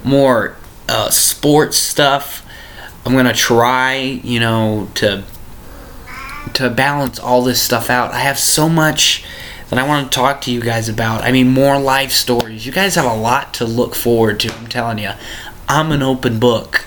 more 0.04 0.56
uh, 0.90 1.10
sports 1.10 1.78
stuff. 1.78 2.44
I'm 3.06 3.14
gonna 3.14 3.34
try, 3.34 3.96
you 3.96 4.40
know, 4.40 4.90
to 4.96 5.24
to 6.56 6.70
balance 6.70 7.20
all 7.20 7.44
this 7.44 7.62
stuff 7.62 7.90
out. 7.90 8.12
I 8.12 8.20
have 8.20 8.40
so 8.40 8.68
much 8.70 9.24
that 9.70 9.80
I 9.80 9.88
want 9.88 10.12
to 10.12 10.16
talk 10.16 10.42
to 10.42 10.52
you 10.52 10.62
guys 10.62 10.90
about. 10.90 11.24
I 11.24 11.32
mean, 11.32 11.50
more 11.50 11.80
life 11.80 12.12
stories. 12.12 12.66
You 12.66 12.72
guys 12.72 12.96
have 12.96 13.06
a 13.06 13.16
lot 13.16 13.54
to 13.56 13.66
look 13.66 13.96
forward 13.96 14.40
to. 14.42 14.54
I'm 14.54 14.68
telling 14.68 15.00
you, 15.00 15.12
I'm 15.68 15.92
an 15.92 16.02
open 16.02 16.40
book. 16.40 16.86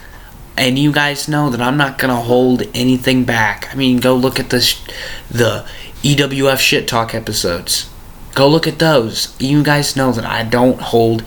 And 0.56 0.78
you 0.78 0.90
guys 0.90 1.28
know 1.28 1.50
that 1.50 1.60
I'm 1.60 1.76
not 1.76 1.98
gonna 1.98 2.16
hold 2.16 2.62
anything 2.74 3.24
back. 3.24 3.68
I 3.70 3.76
mean, 3.76 3.98
go 3.98 4.16
look 4.16 4.40
at 4.40 4.50
this, 4.50 4.82
the 5.30 5.68
EWF 6.02 6.58
shit 6.58 6.88
talk 6.88 7.14
episodes. 7.14 7.88
Go 8.34 8.48
look 8.48 8.66
at 8.66 8.78
those. 8.78 9.36
You 9.40 9.62
guys 9.62 9.94
know 9.96 10.12
that 10.12 10.24
I 10.24 10.42
don't 10.42 10.80
hold 10.80 11.24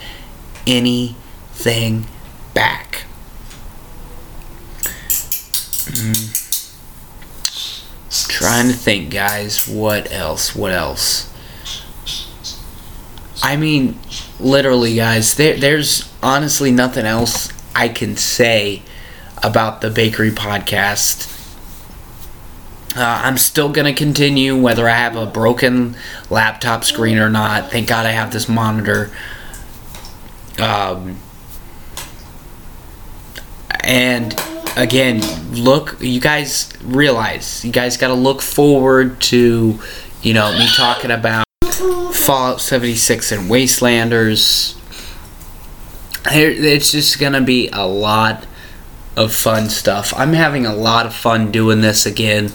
anything 0.67 2.07
back. 2.53 3.03
Mm. 5.91 6.40
Trying 8.41 8.67
to 8.69 8.73
think, 8.73 9.11
guys. 9.11 9.67
What 9.67 10.11
else? 10.11 10.55
What 10.55 10.71
else? 10.71 11.31
I 13.43 13.55
mean, 13.55 13.99
literally, 14.39 14.95
guys. 14.95 15.35
There, 15.35 15.55
there's 15.57 16.11
honestly 16.23 16.71
nothing 16.71 17.05
else 17.05 17.53
I 17.75 17.87
can 17.87 18.17
say 18.17 18.81
about 19.43 19.81
the 19.81 19.89
bakery 19.89 20.31
podcast. 20.31 21.27
Uh, 22.95 23.21
I'm 23.23 23.37
still 23.37 23.69
gonna 23.69 23.93
continue 23.93 24.59
whether 24.59 24.89
I 24.89 24.95
have 24.95 25.15
a 25.15 25.25
broken 25.25 25.95
laptop 26.29 26.83
screen 26.83 27.19
or 27.19 27.29
not. 27.29 27.71
Thank 27.71 27.87
God 27.87 28.05
I 28.05 28.11
have 28.11 28.31
this 28.31 28.49
monitor. 28.49 29.11
Um, 30.59 31.17
and 33.81 34.33
again, 34.81 35.21
look, 35.51 35.95
you 35.99 36.19
guys 36.19 36.73
realize 36.83 37.63
you 37.63 37.71
guys 37.71 37.97
got 37.97 38.07
to 38.07 38.15
look 38.15 38.41
forward 38.41 39.21
to, 39.21 39.79
you 40.23 40.33
know, 40.33 40.51
me 40.57 40.67
talking 40.67 41.11
about 41.11 41.45
Fallout 42.13 42.61
76 42.61 43.31
and 43.31 43.49
Wastelanders. 43.49 44.75
It's 46.25 46.91
just 46.91 47.19
gonna 47.19 47.41
be 47.41 47.69
a 47.69 47.85
lot 47.85 48.45
of 49.15 49.33
fun 49.33 49.69
stuff. 49.69 50.13
I'm 50.15 50.33
having 50.33 50.65
a 50.65 50.73
lot 50.73 51.05
of 51.05 51.15
fun 51.15 51.51
doing 51.51 51.81
this 51.81 52.05
again, 52.05 52.51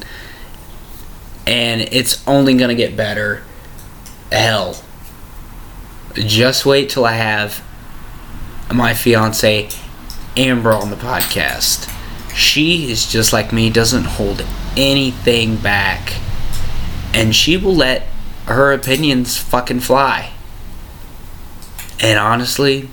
and 1.47 1.81
it's 1.81 2.27
only 2.29 2.55
gonna 2.55 2.77
get 2.77 2.97
better. 2.97 3.43
Hell, 4.31 4.81
just 6.15 6.65
wait 6.65 6.91
till 6.91 7.05
I 7.05 7.12
have 7.12 7.62
my 8.73 8.95
fiance 8.95 9.69
Amber 10.37 10.73
on 10.73 10.91
the 10.91 10.97
podcast. 10.97 11.96
She 12.37 12.90
is 12.90 13.11
just 13.11 13.33
like 13.33 13.51
me, 13.51 13.70
doesn't 13.70 14.05
hold 14.05 14.44
anything 14.77 15.57
back, 15.57 16.20
and 17.14 17.35
she 17.35 17.57
will 17.57 17.75
let 17.75 18.03
her 18.44 18.72
opinions 18.72 19.38
fucking 19.38 19.81
fly. 19.81 20.33
And 21.99 22.18
honestly, 22.18 22.90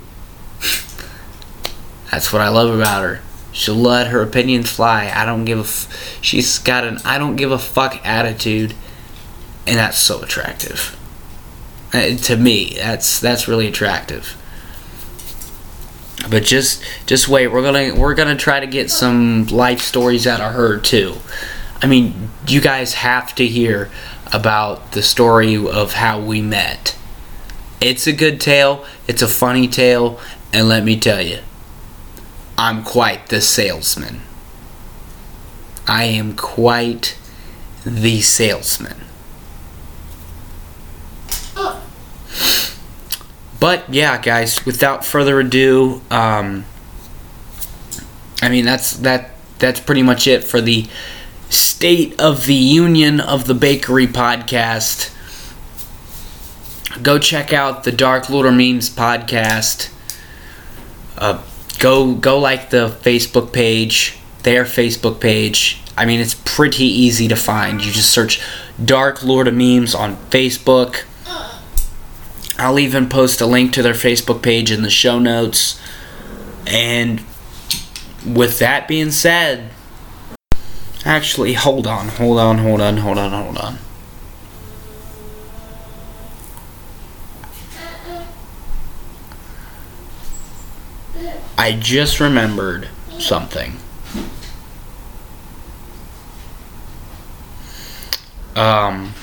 that's 2.09 2.31
what 2.31 2.41
I 2.41 2.47
love 2.47 2.73
about 2.73 3.03
her. 3.03 3.21
She'll 3.51 3.75
let 3.75 4.07
her 4.07 4.21
opinions 4.21 4.71
fly. 4.71 5.11
I 5.13 5.25
don't 5.25 5.43
give 5.43 5.59
a. 5.59 5.63
F- 5.63 6.17
she's 6.21 6.57
got 6.57 6.85
an 6.85 6.99
I 7.03 7.17
don't 7.17 7.35
give 7.35 7.51
a 7.51 7.59
fuck 7.59 7.99
attitude, 8.05 8.73
and 9.67 9.77
that's 9.77 9.97
so 9.97 10.21
attractive. 10.23 10.97
Uh, 11.93 12.15
to 12.15 12.37
me, 12.37 12.75
that's 12.77 13.19
that's 13.19 13.47
really 13.49 13.67
attractive. 13.67 14.37
But 16.29 16.43
just 16.43 16.83
just 17.05 17.27
wait. 17.27 17.47
We're 17.47 17.61
gonna 17.61 17.95
we're 17.95 18.15
gonna 18.15 18.35
try 18.35 18.59
to 18.59 18.67
get 18.67 18.89
some 18.89 19.45
life 19.47 19.81
stories 19.81 20.25
out 20.25 20.39
of 20.39 20.53
her 20.53 20.77
too. 20.77 21.15
I 21.81 21.87
mean, 21.87 22.29
you 22.47 22.61
guys 22.61 22.93
have 22.93 23.35
to 23.35 23.45
hear 23.45 23.89
about 24.31 24.93
the 24.93 25.03
story 25.03 25.55
of 25.55 25.93
how 25.93 26.19
we 26.19 26.41
met. 26.41 26.97
It's 27.81 28.07
a 28.07 28.13
good 28.13 28.39
tale. 28.39 28.85
It's 29.07 29.21
a 29.21 29.27
funny 29.27 29.67
tale, 29.67 30.19
and 30.53 30.69
let 30.69 30.85
me 30.85 30.97
tell 30.97 31.21
you, 31.21 31.39
I'm 32.57 32.83
quite 32.83 33.27
the 33.27 33.41
salesman. 33.41 34.21
I 35.85 36.05
am 36.05 36.35
quite 36.35 37.17
the 37.85 38.21
salesman. 38.21 39.01
Uh. 41.57 41.81
But 43.63 43.93
yeah, 43.93 44.21
guys, 44.21 44.65
without 44.65 45.05
further 45.05 45.39
ado, 45.39 46.01
um, 46.11 46.65
I 48.41 48.49
mean 48.49 48.65
that's 48.65 48.97
that 48.97 49.37
that's 49.57 49.79
pretty 49.79 50.03
much 50.03 50.27
it 50.27 50.43
for 50.43 50.59
the 50.59 50.85
State 51.49 52.19
of 52.19 52.45
the 52.45 52.55
Union 52.55 53.21
of 53.21 53.47
the 53.47 53.53
Bakery 53.53 54.05
podcast. 54.05 55.15
Go 57.01 57.17
check 57.17 57.53
out 57.53 57.85
the 57.85 57.93
Dark 57.93 58.29
Lord 58.29 58.47
of 58.47 58.53
Memes 58.53 58.89
podcast. 58.89 59.89
Uh, 61.17 61.41
go 61.79 62.15
go 62.15 62.39
like 62.39 62.69
the 62.69 62.89
Facebook 62.89 63.53
page, 63.53 64.17
their 64.41 64.65
Facebook 64.65 65.21
page. 65.21 65.79
I 65.95 66.03
mean, 66.03 66.19
it's 66.19 66.35
pretty 66.43 66.83
easy 66.83 67.29
to 67.29 67.37
find. 67.37 67.81
You 67.81 67.93
just 67.93 68.09
search 68.09 68.41
Dark 68.83 69.23
Lord 69.23 69.47
of 69.47 69.53
Memes 69.53 69.95
on 69.95 70.17
Facebook. 70.31 71.05
I'll 72.57 72.79
even 72.79 73.09
post 73.09 73.41
a 73.41 73.45
link 73.45 73.73
to 73.73 73.81
their 73.81 73.93
Facebook 73.93 74.41
page 74.41 74.71
in 74.71 74.83
the 74.83 74.89
show 74.89 75.19
notes. 75.19 75.79
And 76.67 77.23
with 78.25 78.59
that 78.59 78.87
being 78.87 79.11
said, 79.11 79.71
actually, 81.03 81.53
hold 81.53 81.87
on, 81.87 82.09
hold 82.09 82.39
on, 82.39 82.59
hold 82.59 82.81
on, 82.81 82.97
hold 82.97 83.17
on, 83.17 83.31
hold 83.31 83.57
on. 83.57 83.77
I 91.57 91.73
just 91.73 92.19
remembered 92.19 92.89
something. 93.19 93.77
Um, 98.55 99.13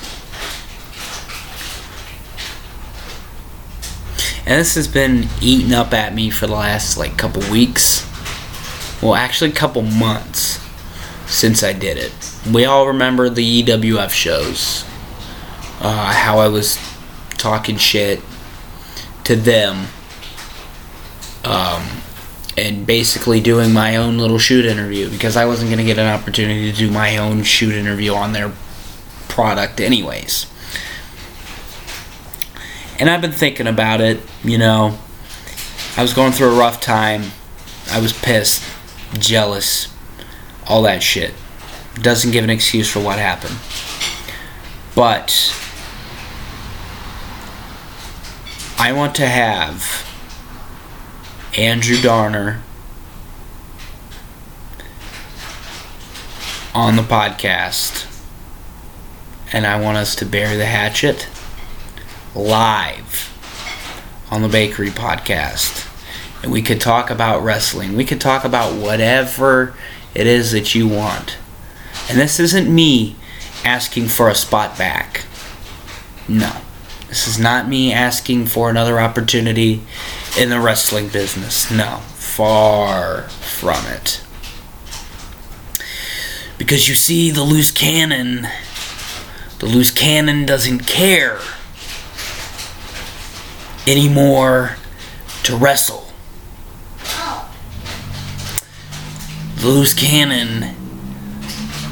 and 4.51 4.59
this 4.59 4.75
has 4.75 4.89
been 4.89 5.29
eating 5.41 5.73
up 5.73 5.95
at 5.95 6.13
me 6.13 6.29
for 6.29 6.49
the 6.49 6.55
last 6.55 6.99
like 6.99 7.17
couple 7.17 7.41
weeks. 7.53 8.05
Well, 9.01 9.15
actually, 9.15 9.53
couple 9.53 9.83
months 9.83 10.59
since 11.27 11.63
I 11.63 11.73
did 11.73 11.97
it. 11.97 12.13
We 12.53 12.65
all 12.65 12.89
remember 12.89 13.31
the 13.31 13.63
EWF 13.63 14.11
shows. 14.11 14.85
Uh, 15.81 16.13
how 16.13 16.41
I 16.41 16.49
was 16.49 16.81
talking 17.39 17.77
shit 17.77 18.23
to 19.23 19.37
them. 19.37 19.87
Um, 21.45 21.87
and 22.59 22.85
basically 22.85 23.41
doing 23.41 23.73
my 23.73 23.95
own 23.95 24.19
little 24.19 24.39
shoot 24.39 24.67
interview 24.67 25.09
because 25.09 25.37
I 25.37 25.45
wasn't 25.45 25.71
going 25.71 25.79
to 25.79 25.85
get 25.85 25.99
an 25.99 26.13
opportunity 26.13 26.73
to 26.73 26.77
do 26.77 26.91
my 26.91 27.19
own 27.19 27.45
shoot 27.45 27.73
interview 27.73 28.15
on 28.15 28.33
their 28.33 28.53
product, 29.29 29.81
anyways. 29.81 30.50
And 33.01 33.09
I've 33.09 33.23
been 33.23 33.33
thinking 33.33 33.67
about 33.67 34.03
it, 34.03 34.21
you 34.45 34.59
know. 34.59 34.99
I 35.97 36.03
was 36.03 36.13
going 36.13 36.33
through 36.33 36.55
a 36.55 36.59
rough 36.59 36.83
time. 36.83 37.31
I 37.91 37.99
was 37.99 38.13
pissed, 38.13 38.63
jealous, 39.15 39.89
all 40.67 40.83
that 40.83 41.03
shit. 41.03 41.33
Doesn't 41.95 42.31
give 42.31 42.45
an 42.45 42.51
excuse 42.51 42.93
for 42.93 43.01
what 43.01 43.19
happened. 43.19 43.57
But 44.95 45.57
I 48.79 48.93
want 48.93 49.15
to 49.15 49.27
have 49.27 50.07
Andrew 51.57 52.01
Darner 52.03 52.61
on 56.75 56.97
the 56.97 57.03
podcast. 57.03 58.07
And 59.55 59.67
I 59.67 59.81
want 59.81 59.97
us 59.97 60.15
to 60.17 60.27
bury 60.27 60.59
the 60.59 60.67
hatchet 60.67 61.27
live 62.35 63.27
on 64.31 64.43
the 64.43 64.49
Bakery 64.49 64.91
podcast. 64.91 65.87
And 66.43 66.53
we 66.53 66.63
could 66.63 66.81
talk 66.81 67.11
about 67.11 67.43
wrestling. 67.43 67.97
We 67.97 68.05
could 68.05 68.21
talk 68.21 68.45
about 68.45 68.75
whatever 68.75 69.75
it 70.15 70.27
is 70.27 70.53
that 70.53 70.75
you 70.75 70.89
want. 70.89 71.37
And 72.09 72.19
this 72.19 72.41
isn't 72.41 72.73
me 72.73 73.17
asking 73.65 74.09
for 74.09 74.29
a 74.29 74.35
spot 74.35 74.79
back. 74.79 75.25
No. 76.29 76.53
This 77.09 77.27
is 77.27 77.39
not 77.39 77.69
me 77.69 77.93
asking 77.93 78.47
for 78.47 78.71
another 78.71 79.01
opportunity 79.01 79.83
in 80.39 80.49
the 80.49 80.61
wrestling 80.61 81.09
business. 81.09 81.71
No. 81.71 81.97
Far 82.15 83.23
from 83.29 83.85
it. 83.87 84.23
Because 86.57 86.89
you 86.89 86.95
see, 86.95 87.31
the 87.31 87.43
loose 87.43 87.71
cannon, 87.71 88.47
the 89.59 89.67
loose 89.67 89.91
cannon 89.91 90.47
doesn't 90.47 90.87
care 90.87 91.41
anymore 93.87 94.77
to 95.45 95.57
wrestle. 95.57 96.13
The 99.57 99.69
loose 99.69 99.95
cannon 99.95 100.77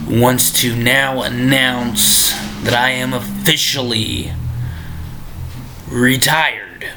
wants 0.08 0.50
to 0.62 0.74
now 0.74 1.22
announce 1.22 2.32
that 2.62 2.72
I 2.74 2.90
am 2.90 3.12
officially 3.12 4.32
retired 5.90 6.88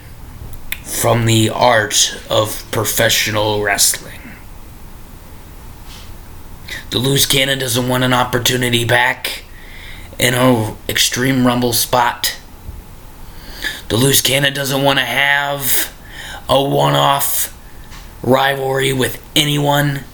from 0.83 1.25
the 1.25 1.49
art 1.49 2.21
of 2.29 2.69
professional 2.71 3.61
wrestling. 3.61 4.19
The 6.91 6.99
Loose 6.99 7.25
Cannon 7.25 7.59
doesn't 7.59 7.87
want 7.87 8.03
an 8.03 8.13
opportunity 8.13 8.83
back 8.83 9.43
in 10.19 10.33
a 10.33 10.75
Extreme 10.89 11.47
Rumble 11.47 11.71
spot. 11.71 12.37
The 13.91 13.97
Loose 13.97 14.21
Cannon 14.21 14.53
doesn't 14.53 14.83
want 14.83 14.99
to 14.99 15.05
have 15.05 15.93
a 16.47 16.63
one-off 16.63 17.53
rivalry 18.23 18.93
with 18.93 19.21
anyone, 19.35 20.05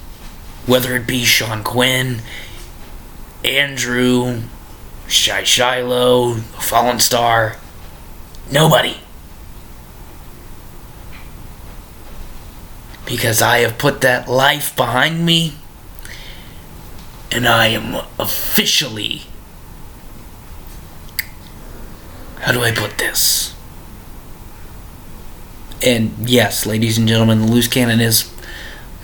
whether 0.65 0.95
it 0.95 1.05
be 1.05 1.23
Sean 1.23 1.63
Quinn, 1.63 2.23
Andrew, 3.45 4.41
Shy 5.07 5.43
Shiloh, 5.43 6.37
Fallen 6.57 6.97
Star, 6.97 7.57
nobody. 8.51 8.97
Because 13.05 13.43
I 13.43 13.59
have 13.59 13.77
put 13.77 14.01
that 14.01 14.27
life 14.27 14.75
behind 14.75 15.23
me 15.23 15.53
and 17.31 17.47
I 17.47 17.67
am 17.67 18.03
officially. 18.17 19.21
How 22.39 22.51
do 22.51 22.63
I 22.63 22.71
put 22.71 22.97
this? 22.97 23.53
And 25.83 26.27
yes, 26.27 26.65
ladies 26.65 26.97
and 26.97 27.07
gentlemen, 27.07 27.45
the 27.45 27.51
loose 27.51 27.67
cannon 27.67 27.99
is 27.99 28.31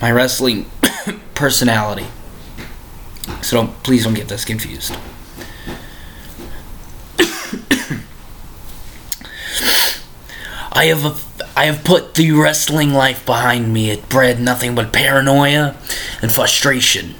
my 0.00 0.10
wrestling 0.10 0.70
personality. 1.34 2.06
So 3.42 3.58
don't, 3.58 3.82
please 3.82 4.04
don't 4.04 4.14
get 4.14 4.28
this 4.28 4.44
confused. 4.44 4.92
I 10.72 10.86
have 10.86 11.04
a, 11.04 11.14
I 11.56 11.66
have 11.66 11.84
put 11.84 12.14
the 12.14 12.32
wrestling 12.32 12.92
life 12.92 13.24
behind 13.24 13.72
me. 13.72 13.90
It 13.90 14.08
bred 14.08 14.40
nothing 14.40 14.74
but 14.74 14.92
paranoia 14.92 15.76
and 16.20 16.32
frustration. 16.32 17.14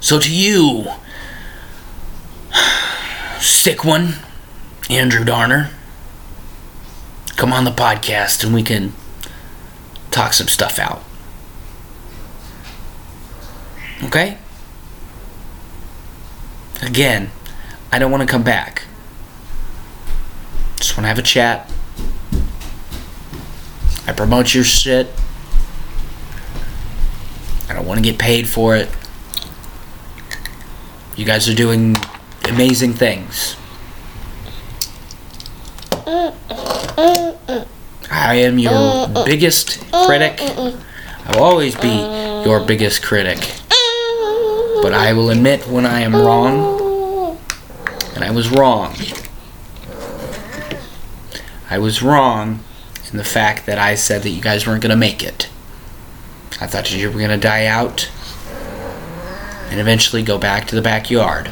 So 0.00 0.18
to 0.18 0.34
you, 0.34 0.86
sick 3.40 3.84
one, 3.84 4.16
Andrew 4.90 5.24
Darner, 5.24 5.70
come 7.36 7.52
on 7.52 7.64
the 7.64 7.70
podcast 7.70 8.42
and 8.42 8.54
we 8.54 8.62
can 8.62 8.92
talk 10.10 10.32
some 10.32 10.48
stuff 10.48 10.78
out. 10.78 11.02
Okay? 14.04 14.38
Again, 16.82 17.30
I 17.92 17.98
don't 17.98 18.10
want 18.10 18.22
to 18.22 18.26
come 18.26 18.42
back. 18.42 18.84
Just 20.76 20.96
want 20.96 21.04
to 21.04 21.08
have 21.08 21.18
a 21.18 21.22
chat. 21.22 21.70
I 24.06 24.12
promote 24.12 24.54
your 24.54 24.64
shit. 24.64 25.08
I 27.68 27.74
don't 27.74 27.86
want 27.86 27.98
to 27.98 28.02
get 28.02 28.18
paid 28.18 28.48
for 28.48 28.76
it. 28.76 28.88
You 31.16 31.24
guys 31.24 31.48
are 31.48 31.54
doing 31.54 31.96
amazing 32.44 32.92
things. 32.92 33.56
I 38.16 38.36
am 38.36 38.58
your 38.58 38.72
uh, 38.72 39.12
uh, 39.14 39.24
biggest 39.26 39.84
uh, 39.92 40.06
critic. 40.06 40.40
I 40.40 41.32
will 41.34 41.42
always 41.42 41.76
be 41.76 41.94
your 42.48 42.64
biggest 42.64 43.02
critic. 43.02 43.38
But 44.82 44.94
I 44.94 45.12
will 45.12 45.28
admit 45.28 45.68
when 45.68 45.84
I 45.84 46.00
am 46.00 46.16
wrong. 46.16 47.38
And 48.14 48.24
I 48.24 48.30
was 48.30 48.48
wrong. 48.48 48.94
I 51.68 51.78
was 51.78 52.02
wrong 52.02 52.60
in 53.10 53.18
the 53.18 53.24
fact 53.24 53.66
that 53.66 53.78
I 53.78 53.94
said 53.94 54.22
that 54.22 54.30
you 54.30 54.40
guys 54.40 54.66
weren't 54.66 54.82
going 54.82 54.90
to 54.90 54.96
make 54.96 55.22
it. 55.22 55.50
I 56.58 56.66
thought 56.66 56.90
you 56.90 57.10
were 57.10 57.18
going 57.18 57.28
to 57.28 57.36
die 57.36 57.66
out 57.66 58.10
and 59.68 59.78
eventually 59.78 60.22
go 60.22 60.38
back 60.38 60.66
to 60.68 60.74
the 60.74 60.80
backyard. 60.80 61.50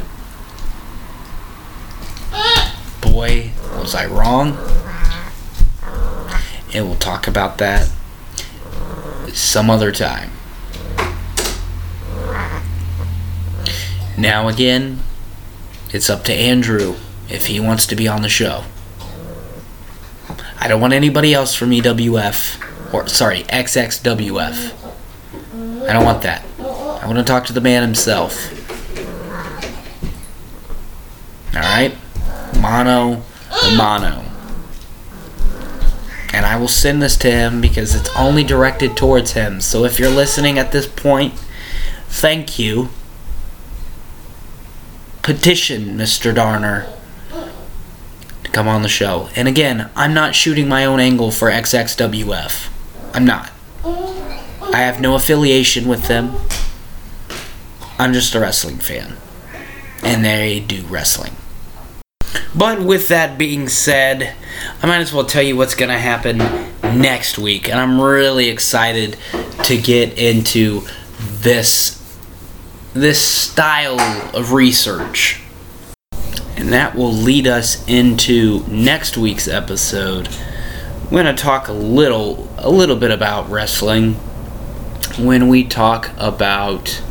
Boy, 3.02 3.50
was 3.76 3.94
I 3.94 4.06
wrong. 4.06 4.56
And 6.74 6.86
we'll 6.86 6.96
talk 6.96 7.28
about 7.28 7.58
that 7.58 7.88
some 9.32 9.70
other 9.70 9.92
time. 9.92 10.30
Now, 14.18 14.48
again, 14.48 15.00
it's 15.92 16.10
up 16.10 16.24
to 16.24 16.32
Andrew 16.32 16.96
if 17.28 17.46
he 17.46 17.58
wants 17.60 17.86
to 17.86 17.96
be 17.96 18.06
on 18.06 18.22
the 18.22 18.28
show. 18.28 18.64
I 20.60 20.68
don't 20.68 20.80
want 20.80 20.92
anybody 20.92 21.34
else 21.34 21.54
from 21.54 21.70
EWF, 21.70 22.92
or 22.92 23.06
sorry, 23.08 23.42
XXWF. 23.44 24.72
I 25.88 25.92
don't 25.92 26.04
want 26.04 26.22
that. 26.22 26.44
I 26.58 27.06
want 27.06 27.18
to 27.18 27.24
talk 27.24 27.44
to 27.46 27.52
the 27.52 27.60
man 27.60 27.82
himself. 27.82 28.50
Alright? 31.54 31.96
Mono 32.60 33.22
mono. 33.76 34.33
And 36.34 36.44
I 36.44 36.56
will 36.56 36.66
send 36.66 37.00
this 37.00 37.16
to 37.18 37.30
him 37.30 37.60
because 37.60 37.94
it's 37.94 38.10
only 38.16 38.42
directed 38.42 38.96
towards 38.96 39.34
him. 39.34 39.60
So 39.60 39.84
if 39.84 40.00
you're 40.00 40.10
listening 40.10 40.58
at 40.58 40.72
this 40.72 40.88
point, 40.88 41.34
thank 42.08 42.58
you. 42.58 42.88
Petition 45.22 45.96
Mr. 45.96 46.34
Darner 46.34 46.92
to 48.42 48.50
come 48.50 48.66
on 48.66 48.82
the 48.82 48.88
show. 48.88 49.28
And 49.36 49.46
again, 49.46 49.88
I'm 49.94 50.12
not 50.12 50.34
shooting 50.34 50.66
my 50.66 50.84
own 50.84 50.98
angle 50.98 51.30
for 51.30 51.52
XXWF. 51.52 52.68
I'm 53.14 53.24
not. 53.24 53.52
I 53.84 54.78
have 54.78 55.00
no 55.00 55.14
affiliation 55.14 55.86
with 55.86 56.08
them. 56.08 56.34
I'm 57.96 58.12
just 58.12 58.34
a 58.34 58.40
wrestling 58.40 58.78
fan. 58.78 59.18
And 60.02 60.24
they 60.24 60.58
do 60.58 60.82
wrestling. 60.86 61.36
But 62.54 62.80
with 62.80 63.08
that 63.08 63.36
being 63.36 63.68
said, 63.68 64.34
I 64.82 64.86
might 64.86 65.00
as 65.00 65.12
well 65.12 65.24
tell 65.24 65.42
you 65.42 65.56
what's 65.56 65.74
going 65.74 65.90
to 65.90 65.98
happen 65.98 66.38
next 66.82 67.38
week. 67.38 67.68
And 67.68 67.78
I'm 67.78 68.00
really 68.00 68.48
excited 68.48 69.16
to 69.64 69.76
get 69.76 70.18
into 70.18 70.82
this 71.18 72.00
this 72.92 73.20
style 73.20 74.00
of 74.36 74.52
research. 74.52 75.40
And 76.56 76.72
that 76.72 76.94
will 76.94 77.12
lead 77.12 77.48
us 77.48 77.84
into 77.88 78.64
next 78.68 79.16
week's 79.16 79.48
episode. 79.48 80.28
We're 81.04 81.22
going 81.24 81.36
to 81.36 81.42
talk 81.42 81.68
a 81.68 81.72
little 81.72 82.48
a 82.56 82.70
little 82.70 82.96
bit 82.96 83.10
about 83.10 83.50
wrestling 83.50 84.14
when 85.18 85.48
we 85.48 85.64
talk 85.64 86.10
about 86.16 87.02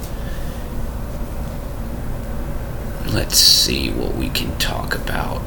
let's 3.13 3.37
see 3.37 3.91
what 3.91 4.15
we 4.15 4.29
can 4.29 4.57
talk 4.57 4.95
about. 4.95 5.39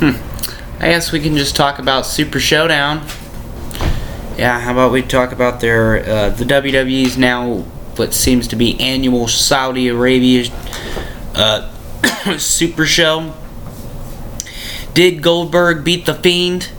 Hmm. 0.00 0.82
I 0.82 0.88
guess 0.88 1.12
we 1.12 1.20
can 1.20 1.36
just 1.36 1.54
talk 1.54 1.78
about 1.78 2.04
Super 2.04 2.40
Showdown. 2.40 3.06
Yeah, 4.36 4.58
how 4.58 4.72
about 4.72 4.90
we 4.90 5.02
talk 5.02 5.30
about 5.30 5.60
their 5.60 6.00
uh, 6.00 6.28
the 6.30 6.44
WWE's 6.44 7.16
now 7.16 7.58
what 7.96 8.12
seems 8.12 8.48
to 8.48 8.56
be 8.56 8.78
annual 8.80 9.28
Saudi 9.28 9.86
Arabia 9.86 10.50
uh, 11.34 11.70
Super 12.38 12.86
Show. 12.86 13.32
Did 14.94 15.22
Goldberg 15.22 15.84
beat 15.84 16.06
the 16.06 16.14
Fiend 16.14 16.70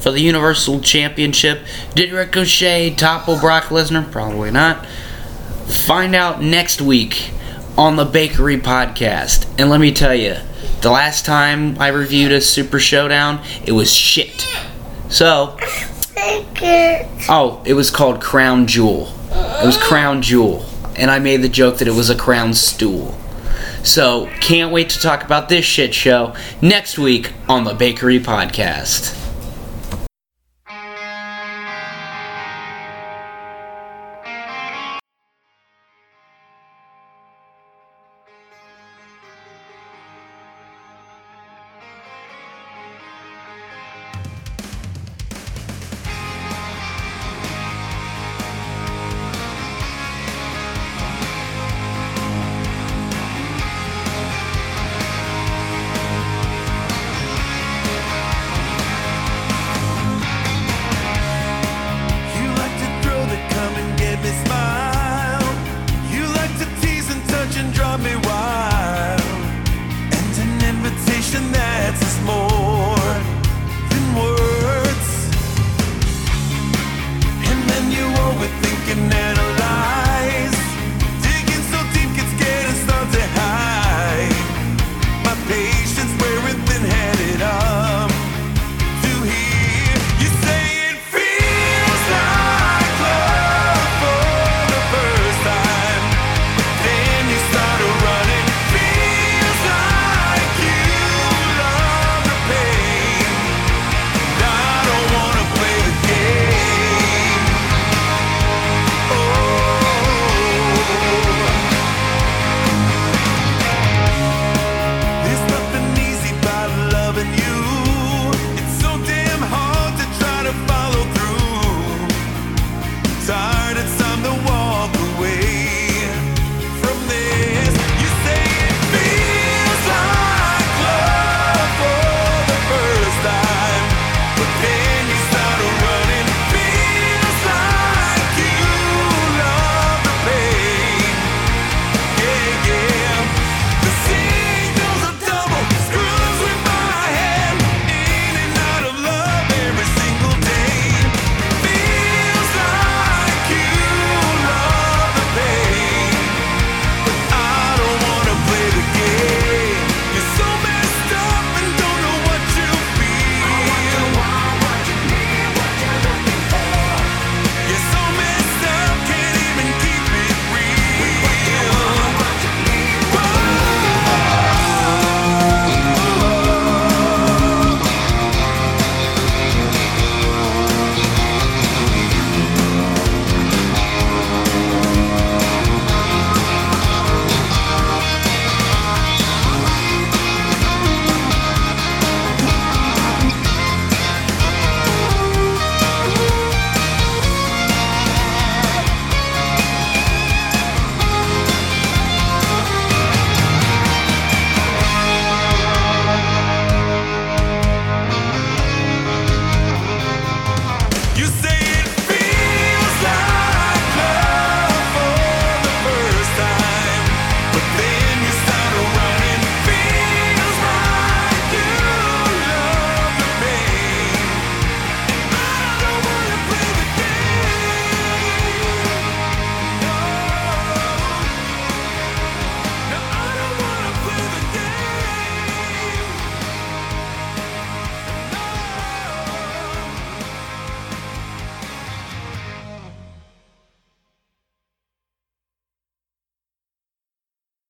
for 0.00 0.10
the 0.10 0.20
Universal 0.20 0.80
Championship? 0.80 1.60
Did 1.94 2.12
Ricochet 2.12 2.96
topple 2.96 3.38
Brock 3.38 3.64
Lesnar? 3.64 4.10
Probably 4.10 4.50
not. 4.50 4.84
Find 5.66 6.14
out 6.14 6.42
next 6.42 6.80
week 6.80 7.30
on 7.76 7.96
the 7.96 8.04
Bakery 8.04 8.56
Podcast. 8.56 9.46
And 9.58 9.68
let 9.68 9.80
me 9.80 9.92
tell 9.92 10.14
you, 10.14 10.36
the 10.80 10.90
last 10.90 11.24
time 11.24 11.78
I 11.78 11.88
reviewed 11.88 12.32
a 12.32 12.40
Super 12.40 12.78
Showdown, 12.78 13.42
it 13.64 13.72
was 13.72 13.92
shit. 13.92 14.46
So, 15.08 15.56
oh, 17.28 17.62
it 17.66 17.74
was 17.74 17.90
called 17.90 18.20
Crown 18.20 18.66
Jewel. 18.66 19.12
It 19.30 19.66
was 19.66 19.76
Crown 19.76 20.22
Jewel. 20.22 20.64
And 20.96 21.10
I 21.10 21.18
made 21.18 21.42
the 21.42 21.48
joke 21.48 21.78
that 21.78 21.88
it 21.88 21.94
was 21.94 22.08
a 22.08 22.16
crown 22.16 22.54
stool. 22.54 23.18
So, 23.82 24.30
can't 24.40 24.72
wait 24.72 24.88
to 24.90 24.98
talk 24.98 25.22
about 25.22 25.48
this 25.48 25.64
shit 25.64 25.94
show 25.94 26.34
next 26.62 26.98
week 26.98 27.32
on 27.48 27.64
the 27.64 27.74
Bakery 27.74 28.18
Podcast. 28.18 29.25